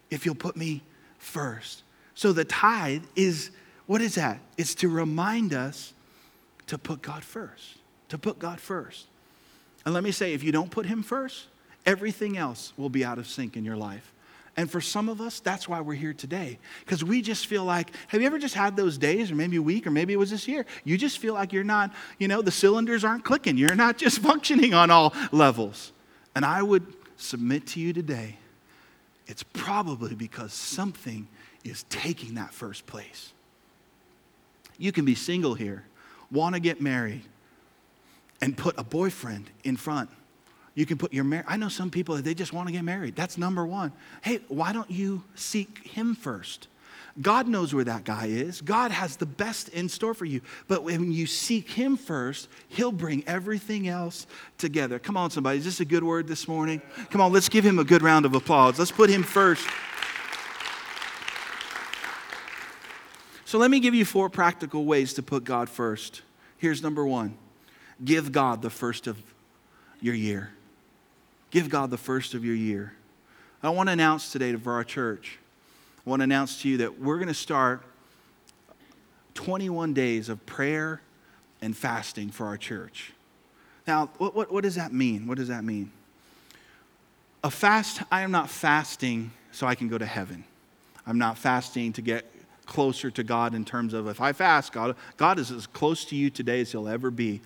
[0.09, 0.83] If you'll put me
[1.17, 1.83] first.
[2.13, 3.51] So the tithe is
[3.85, 4.39] what is that?
[4.57, 5.93] It's to remind us
[6.67, 7.77] to put God first,
[8.09, 9.07] to put God first.
[9.85, 11.47] And let me say, if you don't put Him first,
[11.85, 14.13] everything else will be out of sync in your life.
[14.55, 16.59] And for some of us, that's why we're here today.
[16.81, 19.61] Because we just feel like, have you ever just had those days, or maybe a
[19.61, 20.65] week, or maybe it was this year?
[20.83, 23.57] You just feel like you're not, you know, the cylinders aren't clicking.
[23.57, 25.91] You're not just functioning on all levels.
[26.35, 26.85] And I would
[27.17, 28.37] submit to you today,
[29.25, 31.27] it's probably because something
[31.63, 33.33] is taking that first place.
[34.77, 35.83] You can be single here,
[36.29, 37.23] want to get married,
[38.41, 40.09] and put a boyfriend in front.
[40.75, 41.45] You can put your marriage.
[41.47, 43.15] I know some people that they just want to get married.
[43.15, 43.91] That's number one.
[44.21, 46.67] Hey, why don't you seek him first?
[47.21, 48.61] God knows where that guy is.
[48.61, 50.41] God has the best in store for you.
[50.67, 54.25] But when you seek Him first, He'll bring everything else
[54.57, 54.97] together.
[54.97, 55.59] Come on, somebody.
[55.59, 56.81] Is this a good word this morning?
[57.11, 58.79] Come on, let's give Him a good round of applause.
[58.79, 59.67] Let's put Him first.
[63.45, 66.23] So let me give you four practical ways to put God first.
[66.57, 67.37] Here's number one
[68.03, 69.21] give God the first of
[70.01, 70.49] your year.
[71.53, 72.93] Give God the first of your year.
[73.61, 75.37] I want to announce today for our church,
[76.03, 77.83] I want to announce to you that we're going to start
[79.35, 80.99] 21 days of prayer
[81.61, 83.13] and fasting for our church.
[83.85, 85.27] Now, what, what, what does that mean?
[85.27, 85.91] What does that mean?
[87.43, 90.45] A fast, I am not fasting so I can go to heaven.
[91.05, 92.25] I'm not fasting to get
[92.65, 96.15] closer to God in terms of if I fast, God, God is as close to
[96.15, 97.41] you today as he'll ever be.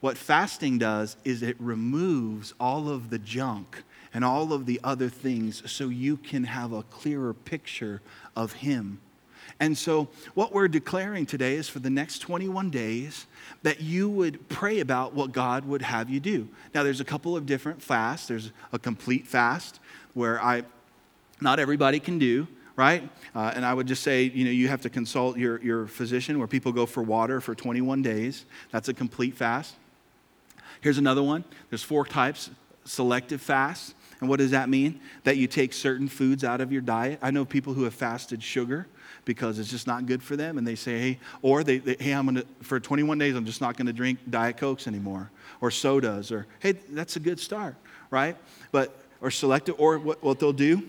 [0.00, 3.82] What fasting does is it removes all of the junk
[4.14, 8.00] and all of the other things so you can have a clearer picture
[8.34, 9.00] of him.
[9.58, 13.26] And so, what we're declaring today is for the next 21 days
[13.62, 16.48] that you would pray about what God would have you do.
[16.74, 18.28] Now, there's a couple of different fasts.
[18.28, 19.78] There's a complete fast
[20.14, 20.62] where I,
[21.42, 23.06] not everybody can do, right?
[23.34, 26.38] Uh, and I would just say, you know, you have to consult your, your physician
[26.38, 28.46] where people go for water for 21 days.
[28.70, 29.74] That's a complete fast.
[30.80, 31.44] Here's another one.
[31.68, 32.50] There's four types
[32.84, 33.94] selective fast.
[34.20, 35.00] And what does that mean?
[35.24, 37.18] That you take certain foods out of your diet.
[37.22, 38.86] I know people who have fasted sugar
[39.24, 42.12] because it's just not good for them, and they say, hey, or they, they hey,
[42.12, 46.32] I'm gonna for 21 days, I'm just not gonna drink diet cokes anymore, or sodas,
[46.32, 47.76] or hey, that's a good start,
[48.10, 48.36] right?
[48.72, 50.82] But or selective, or what, what they'll do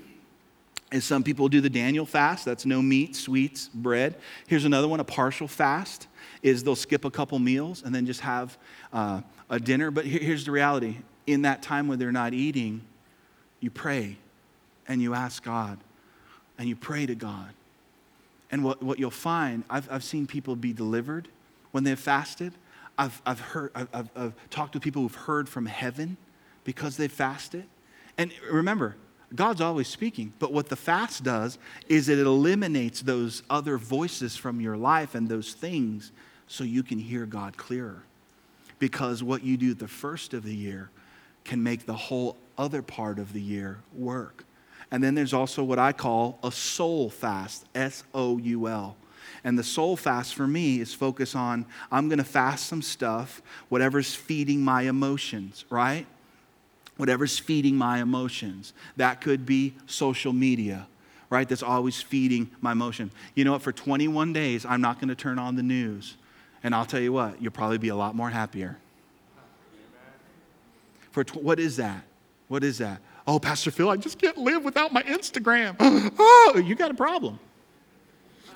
[0.92, 2.46] is some people do the Daniel fast.
[2.46, 4.16] That's no meat, sweets, bread.
[4.48, 6.08] Here's another one, a partial fast
[6.44, 8.58] is they'll skip a couple meals and then just have
[8.92, 9.92] uh, a dinner.
[9.92, 12.82] But here's the reality: in that time when they're not eating,
[13.60, 14.18] you pray
[14.88, 15.78] and you ask God
[16.58, 17.54] and you pray to God.
[18.52, 21.30] And what, what you'll find, I've, I've seen people be delivered
[21.72, 22.54] when they've fasted.
[22.98, 26.18] I've, I've, heard, I've, I've, I've talked to people who've heard from heaven
[26.66, 27.64] because they've fasted.
[28.18, 28.98] And remember,
[29.34, 31.58] God's always speaking, but what the fast does
[31.88, 36.12] is it eliminates those other voices from your life and those things
[36.48, 38.04] so you can hear God clearer.
[38.78, 40.90] Because what you do the first of the year
[41.46, 44.44] can make the whole other part of the year work.
[44.92, 48.98] And then there's also what I call a soul fast, S O U L.
[49.44, 53.42] And the soul fast for me is focus on I'm going to fast some stuff,
[53.70, 56.06] whatever's feeding my emotions, right?
[57.02, 58.74] Whatever's feeding my emotions.
[58.96, 60.86] That could be social media,
[61.32, 61.50] right?
[61.50, 63.10] That's always feeding my emotion.
[63.34, 63.64] You know what?
[63.64, 66.16] For 21 days, I'm not going to turn on the news.
[66.64, 68.78] And I'll tell you what, you'll probably be a lot more happier.
[71.10, 72.04] For tw- what is that?
[72.50, 73.02] What is that?
[73.26, 75.76] Oh, Pastor Phil, I just can't live without my Instagram.
[75.80, 77.40] oh, you got a problem.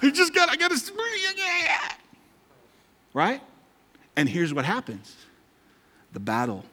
[0.04, 0.94] You just got, I got to,
[3.12, 3.42] right?
[4.16, 5.16] And here's what happens
[6.14, 6.64] the battle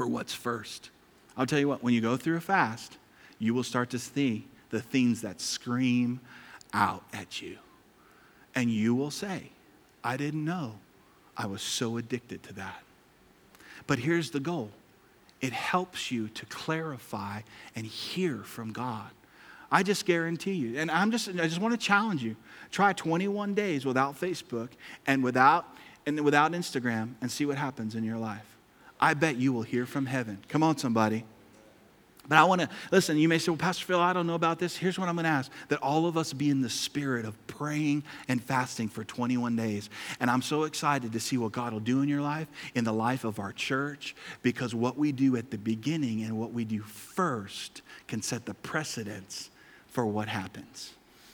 [0.00, 0.88] for what's first.
[1.36, 2.96] I'll tell you what, when you go through a fast,
[3.38, 6.20] you will start to see the things that scream
[6.72, 7.58] out at you.
[8.54, 9.50] And you will say,
[10.02, 10.76] I didn't know
[11.36, 12.82] I was so addicted to that.
[13.86, 14.70] But here's the goal
[15.42, 17.42] it helps you to clarify
[17.76, 19.10] and hear from God.
[19.70, 22.36] I just guarantee you, and I'm just, I just want to challenge you.
[22.70, 24.70] Try 21 days without Facebook
[25.06, 25.66] and without,
[26.06, 28.56] and without Instagram and see what happens in your life.
[29.00, 30.38] I bet you will hear from heaven.
[30.48, 31.24] Come on, somebody.
[32.28, 33.16] But I want to listen.
[33.16, 34.76] You may say, Well, Pastor Phil, I don't know about this.
[34.76, 37.34] Here's what I'm going to ask that all of us be in the spirit of
[37.48, 39.90] praying and fasting for 21 days.
[40.20, 42.46] And I'm so excited to see what God will do in your life,
[42.76, 46.52] in the life of our church, because what we do at the beginning and what
[46.52, 49.50] we do first can set the precedence
[49.88, 50.92] for what happens.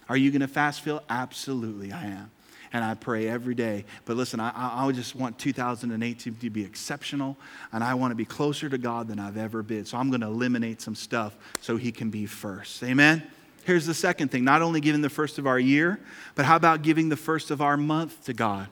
[0.09, 1.03] Are you going to fast, Phil?
[1.11, 2.31] Absolutely, I am
[2.73, 3.85] and I pray every day.
[4.05, 7.37] But listen, I, I just want 2018 to be exceptional,
[7.73, 9.85] and I want to be closer to God than I've ever been.
[9.85, 12.83] So I'm going to eliminate some stuff so He can be first.
[12.83, 13.23] Amen?
[13.65, 15.99] Here's the second thing not only giving the first of our year,
[16.37, 18.69] but how about giving the first of our month to God?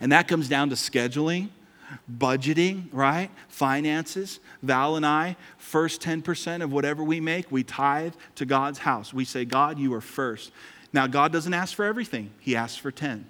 [0.00, 1.48] And that comes down to scheduling,
[2.10, 3.30] budgeting, right?
[3.48, 4.40] Finances.
[4.62, 9.12] Val and I, first 10% of whatever we make, we tithe to God's house.
[9.12, 10.52] We say, God, you are first.
[10.92, 13.26] Now, God doesn't ask for everything, He asks for 10.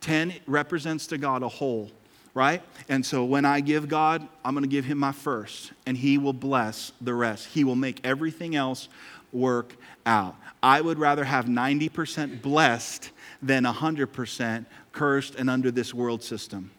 [0.00, 1.90] 10 represents to God a whole,
[2.34, 2.62] right?
[2.88, 6.18] And so when I give God, I'm going to give Him my first, and He
[6.18, 7.46] will bless the rest.
[7.48, 8.88] He will make everything else
[9.32, 10.36] work out.
[10.62, 13.10] I would rather have 90% blessed
[13.40, 16.70] than 100% cursed and under this world system.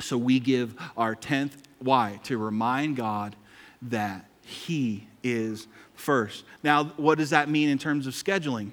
[0.00, 1.52] So we give our 10th.
[1.78, 2.20] Why?
[2.24, 3.36] To remind God
[3.82, 6.44] that He is first.
[6.62, 8.70] Now, what does that mean in terms of scheduling?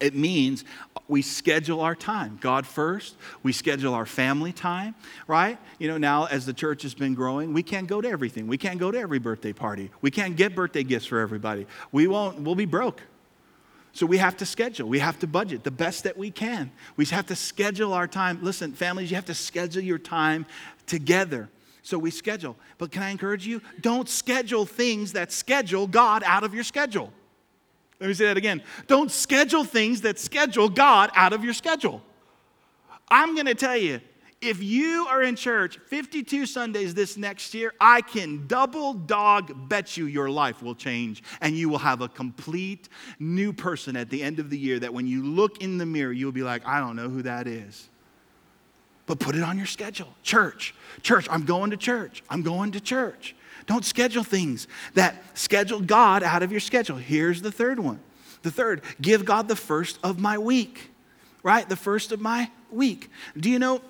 [0.00, 0.64] It means
[1.08, 2.38] we schedule our time.
[2.40, 3.16] God first.
[3.42, 4.94] We schedule our family time,
[5.26, 5.58] right?
[5.78, 8.46] You know, now as the church has been growing, we can't go to everything.
[8.46, 9.90] We can't go to every birthday party.
[10.02, 11.66] We can't get birthday gifts for everybody.
[11.92, 13.00] We won't, we'll be broke.
[13.92, 14.88] So we have to schedule.
[14.88, 16.70] We have to budget the best that we can.
[16.96, 18.40] We have to schedule our time.
[18.42, 20.44] Listen, families, you have to schedule your time
[20.86, 21.48] together.
[21.80, 22.56] So we schedule.
[22.76, 23.62] But can I encourage you?
[23.80, 27.10] Don't schedule things that schedule God out of your schedule.
[28.00, 28.62] Let me say that again.
[28.86, 32.02] Don't schedule things that schedule God out of your schedule.
[33.08, 34.00] I'm going to tell you,
[34.42, 39.96] if you are in church 52 Sundays this next year, I can double dog bet
[39.96, 44.22] you your life will change and you will have a complete new person at the
[44.22, 46.80] end of the year that when you look in the mirror, you'll be like, I
[46.80, 47.88] don't know who that is.
[49.06, 50.12] But put it on your schedule.
[50.22, 52.22] Church, church, I'm going to church.
[52.28, 53.34] I'm going to church.
[53.66, 56.96] Don't schedule things that schedule God out of your schedule.
[56.96, 58.00] Here's the third one.
[58.42, 60.90] The third, give God the first of my week,
[61.42, 61.68] right?
[61.68, 63.10] The first of my week.
[63.36, 63.80] Do you know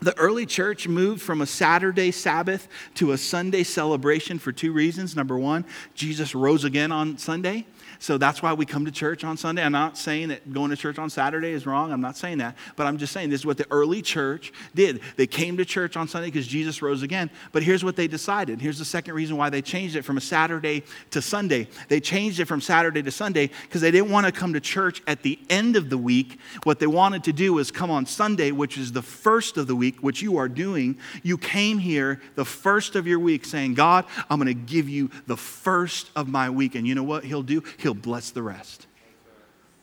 [0.00, 5.16] the early church moved from a Saturday Sabbath to a Sunday celebration for two reasons.
[5.16, 7.66] Number one, Jesus rose again on Sunday.
[8.04, 9.64] So that's why we come to church on Sunday.
[9.64, 11.90] I'm not saying that going to church on Saturday is wrong.
[11.90, 12.54] I'm not saying that.
[12.76, 15.00] But I'm just saying this is what the early church did.
[15.16, 17.30] They came to church on Sunday because Jesus rose again.
[17.52, 18.60] But here's what they decided.
[18.60, 20.82] Here's the second reason why they changed it from a Saturday
[21.12, 21.66] to Sunday.
[21.88, 25.00] They changed it from Saturday to Sunday because they didn't want to come to church
[25.06, 26.38] at the end of the week.
[26.64, 29.74] What they wanted to do was come on Sunday, which is the first of the
[29.74, 30.98] week, which you are doing.
[31.22, 35.10] You came here the first of your week saying, God, I'm going to give you
[35.26, 36.74] the first of my week.
[36.74, 37.62] And you know what he'll do?
[37.78, 38.86] He'll bless the rest.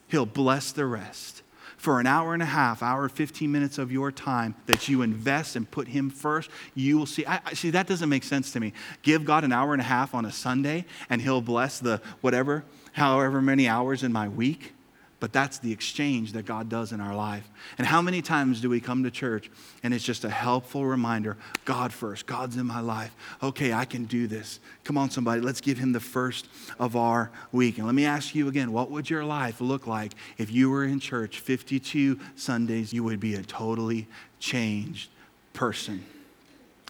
[0.07, 1.41] He'll bless the rest.
[1.78, 5.55] For an hour and a half, hour, 15 minutes of your time that you invest
[5.55, 7.26] and put Him first, you will see.
[7.26, 8.74] I, see, that doesn't make sense to me.
[9.01, 12.64] Give God an hour and a half on a Sunday, and He'll bless the whatever,
[12.91, 14.74] however many hours in my week.
[15.22, 17.47] But that's the exchange that God does in our life.
[17.78, 19.51] And how many times do we come to church
[19.84, 23.15] and it's just a helpful reminder God first, God's in my life.
[23.43, 24.59] Okay, I can do this.
[24.84, 26.49] Come on, somebody, let's give Him the first
[26.80, 27.78] of our week.
[27.78, 30.84] And let me ask you again what would your life look like if you were
[30.84, 32.91] in church 52 Sundays?
[32.91, 34.07] You would be a totally
[34.39, 35.11] changed
[35.53, 36.03] person.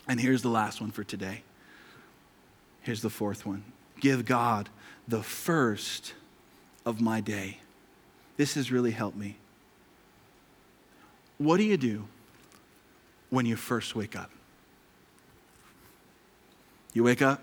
[0.08, 1.44] And here's the last one for today.
[2.82, 3.66] Here's the fourth one
[4.00, 4.70] give God
[5.06, 6.14] the first
[6.86, 7.61] of my day.
[8.42, 9.36] This has really helped me.
[11.38, 12.08] What do you do
[13.30, 14.32] when you first wake up?
[16.92, 17.40] You wake up,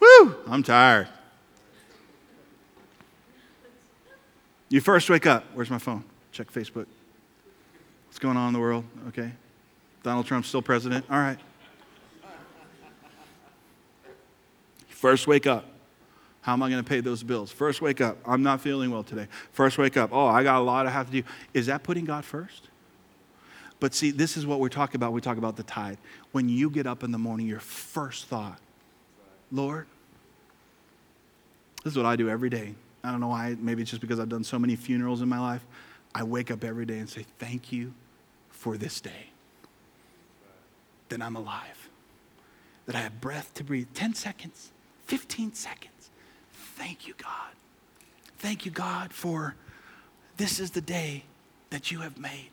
[0.00, 1.06] whoo, I'm tired.
[4.70, 6.02] You first wake up, where's my phone?
[6.32, 6.86] Check Facebook.
[8.08, 8.82] What's going on in the world?
[9.10, 9.30] Okay.
[10.02, 11.04] Donald Trump's still president?
[11.08, 11.38] All right.
[14.88, 15.75] First wake up.
[16.46, 17.50] How am I going to pay those bills?
[17.50, 18.18] First, wake up.
[18.24, 19.26] I'm not feeling well today.
[19.50, 20.10] First, wake up.
[20.12, 21.28] Oh, I got a lot I have to do.
[21.52, 22.68] Is that putting God first?
[23.80, 25.12] But see, this is what we're talking about.
[25.12, 25.98] We talk about the tithe.
[26.30, 28.60] When you get up in the morning, your first thought,
[29.50, 29.88] Lord,
[31.82, 32.76] this is what I do every day.
[33.02, 33.56] I don't know why.
[33.58, 35.66] Maybe it's just because I've done so many funerals in my life.
[36.14, 37.92] I wake up every day and say, Thank you
[38.50, 39.30] for this day.
[41.08, 41.90] That I'm alive.
[42.84, 43.88] That I have breath to breathe.
[43.94, 44.70] 10 seconds,
[45.06, 45.95] 15 seconds.
[46.76, 47.52] Thank you, God.
[48.38, 49.54] Thank you, God, for
[50.36, 51.24] this is the day
[51.70, 52.50] that you have made.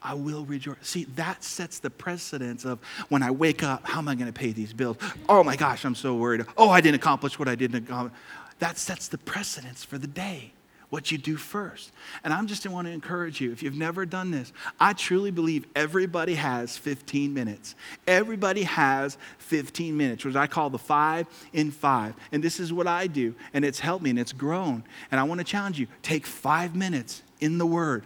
[0.00, 0.76] I will rejoice.
[0.82, 4.32] See, that sets the precedence of when I wake up, how am I going to
[4.32, 4.96] pay these bills?
[5.28, 6.46] Oh my gosh, I'm so worried.
[6.56, 8.16] Oh, I didn't accomplish what I didn't accomplish.
[8.60, 10.52] That sets the precedence for the day
[10.90, 11.92] what you do first.
[12.24, 15.66] And I'm just want to encourage you if you've never done this, I truly believe
[15.74, 17.74] everybody has 15 minutes.
[18.06, 22.14] Everybody has 15 minutes, which I call the five in five.
[22.32, 24.84] And this is what I do, and it's helped me and it's grown.
[25.10, 28.04] And I want to challenge you take five minutes in the Word.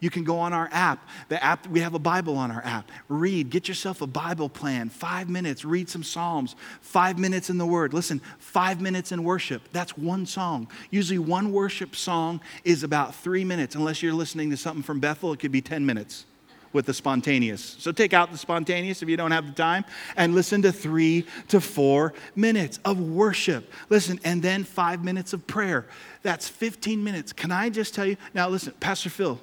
[0.00, 1.06] You can go on our app.
[1.28, 2.90] The app, we have a Bible on our app.
[3.08, 4.88] Read, get yourself a Bible plan.
[4.88, 6.56] Five minutes, read some Psalms.
[6.80, 7.92] Five minutes in the Word.
[7.92, 9.62] Listen, five minutes in worship.
[9.72, 10.68] That's one song.
[10.90, 13.74] Usually, one worship song is about three minutes.
[13.74, 16.24] Unless you're listening to something from Bethel, it could be 10 minutes
[16.72, 17.76] with the spontaneous.
[17.78, 19.84] So take out the spontaneous if you don't have the time
[20.16, 23.70] and listen to three to four minutes of worship.
[23.88, 25.86] Listen, and then five minutes of prayer.
[26.22, 27.32] That's 15 minutes.
[27.32, 28.16] Can I just tell you?
[28.34, 29.40] Now, listen, Pastor Phil,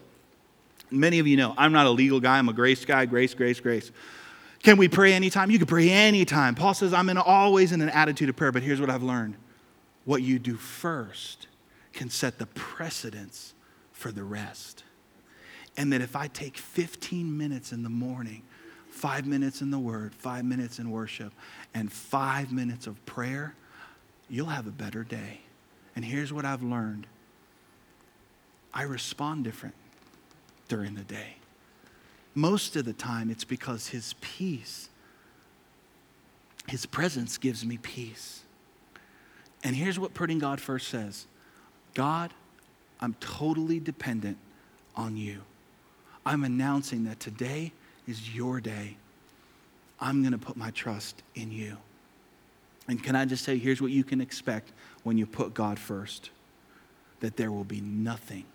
[0.90, 3.60] Many of you know I'm not a legal guy, I'm a grace guy, grace, grace,
[3.60, 3.92] grace.
[4.64, 5.52] Can we pray anytime?
[5.52, 6.56] You can pray anytime.
[6.56, 9.36] Paul says, I'm in, always in an attitude of prayer, but here's what I've learned
[10.06, 11.48] what you do first
[11.92, 13.54] can set the precedence
[13.92, 14.84] for the rest.
[15.76, 18.44] And that if I take 15 minutes in the morning,
[18.90, 21.34] five minutes in the Word, five minutes in worship,
[21.74, 23.54] and five minutes of prayer,
[24.30, 25.42] you'll have a better day.
[25.96, 27.06] And here's what I've learned
[28.74, 29.76] I respond different
[30.68, 31.36] during the day.
[32.36, 34.90] Most of the time, it's because His peace,
[36.68, 38.44] His presence gives me peace.
[39.64, 41.26] And here's what putting God first says
[41.94, 42.34] God,
[43.00, 44.38] I'm totally dependent
[44.96, 45.42] on you.
[46.26, 47.72] I'm announcing that today
[48.08, 48.98] is your day.
[50.00, 51.78] I'm going to put my trust in you.
[52.88, 54.72] And can I just say, here's what you can expect
[55.04, 56.30] when you put God first
[57.20, 58.46] that there will be nothing,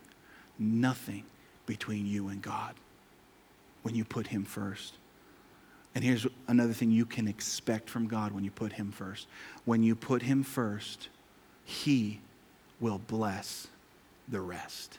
[0.58, 1.24] nothing
[1.66, 2.74] between you and God
[3.82, 4.94] when you put Him first.
[5.94, 9.26] And here's another thing you can expect from God when you put Him first.
[9.64, 11.08] When you put Him first,
[11.64, 12.20] He
[12.80, 13.68] will bless
[14.28, 14.98] the rest.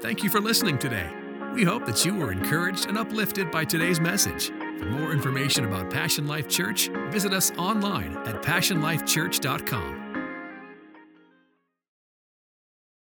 [0.00, 1.10] Thank you for listening today.
[1.54, 4.48] We hope that you were encouraged and uplifted by today's message.
[4.78, 10.01] For more information about Passion Life Church, visit us online at passionlifechurch.com.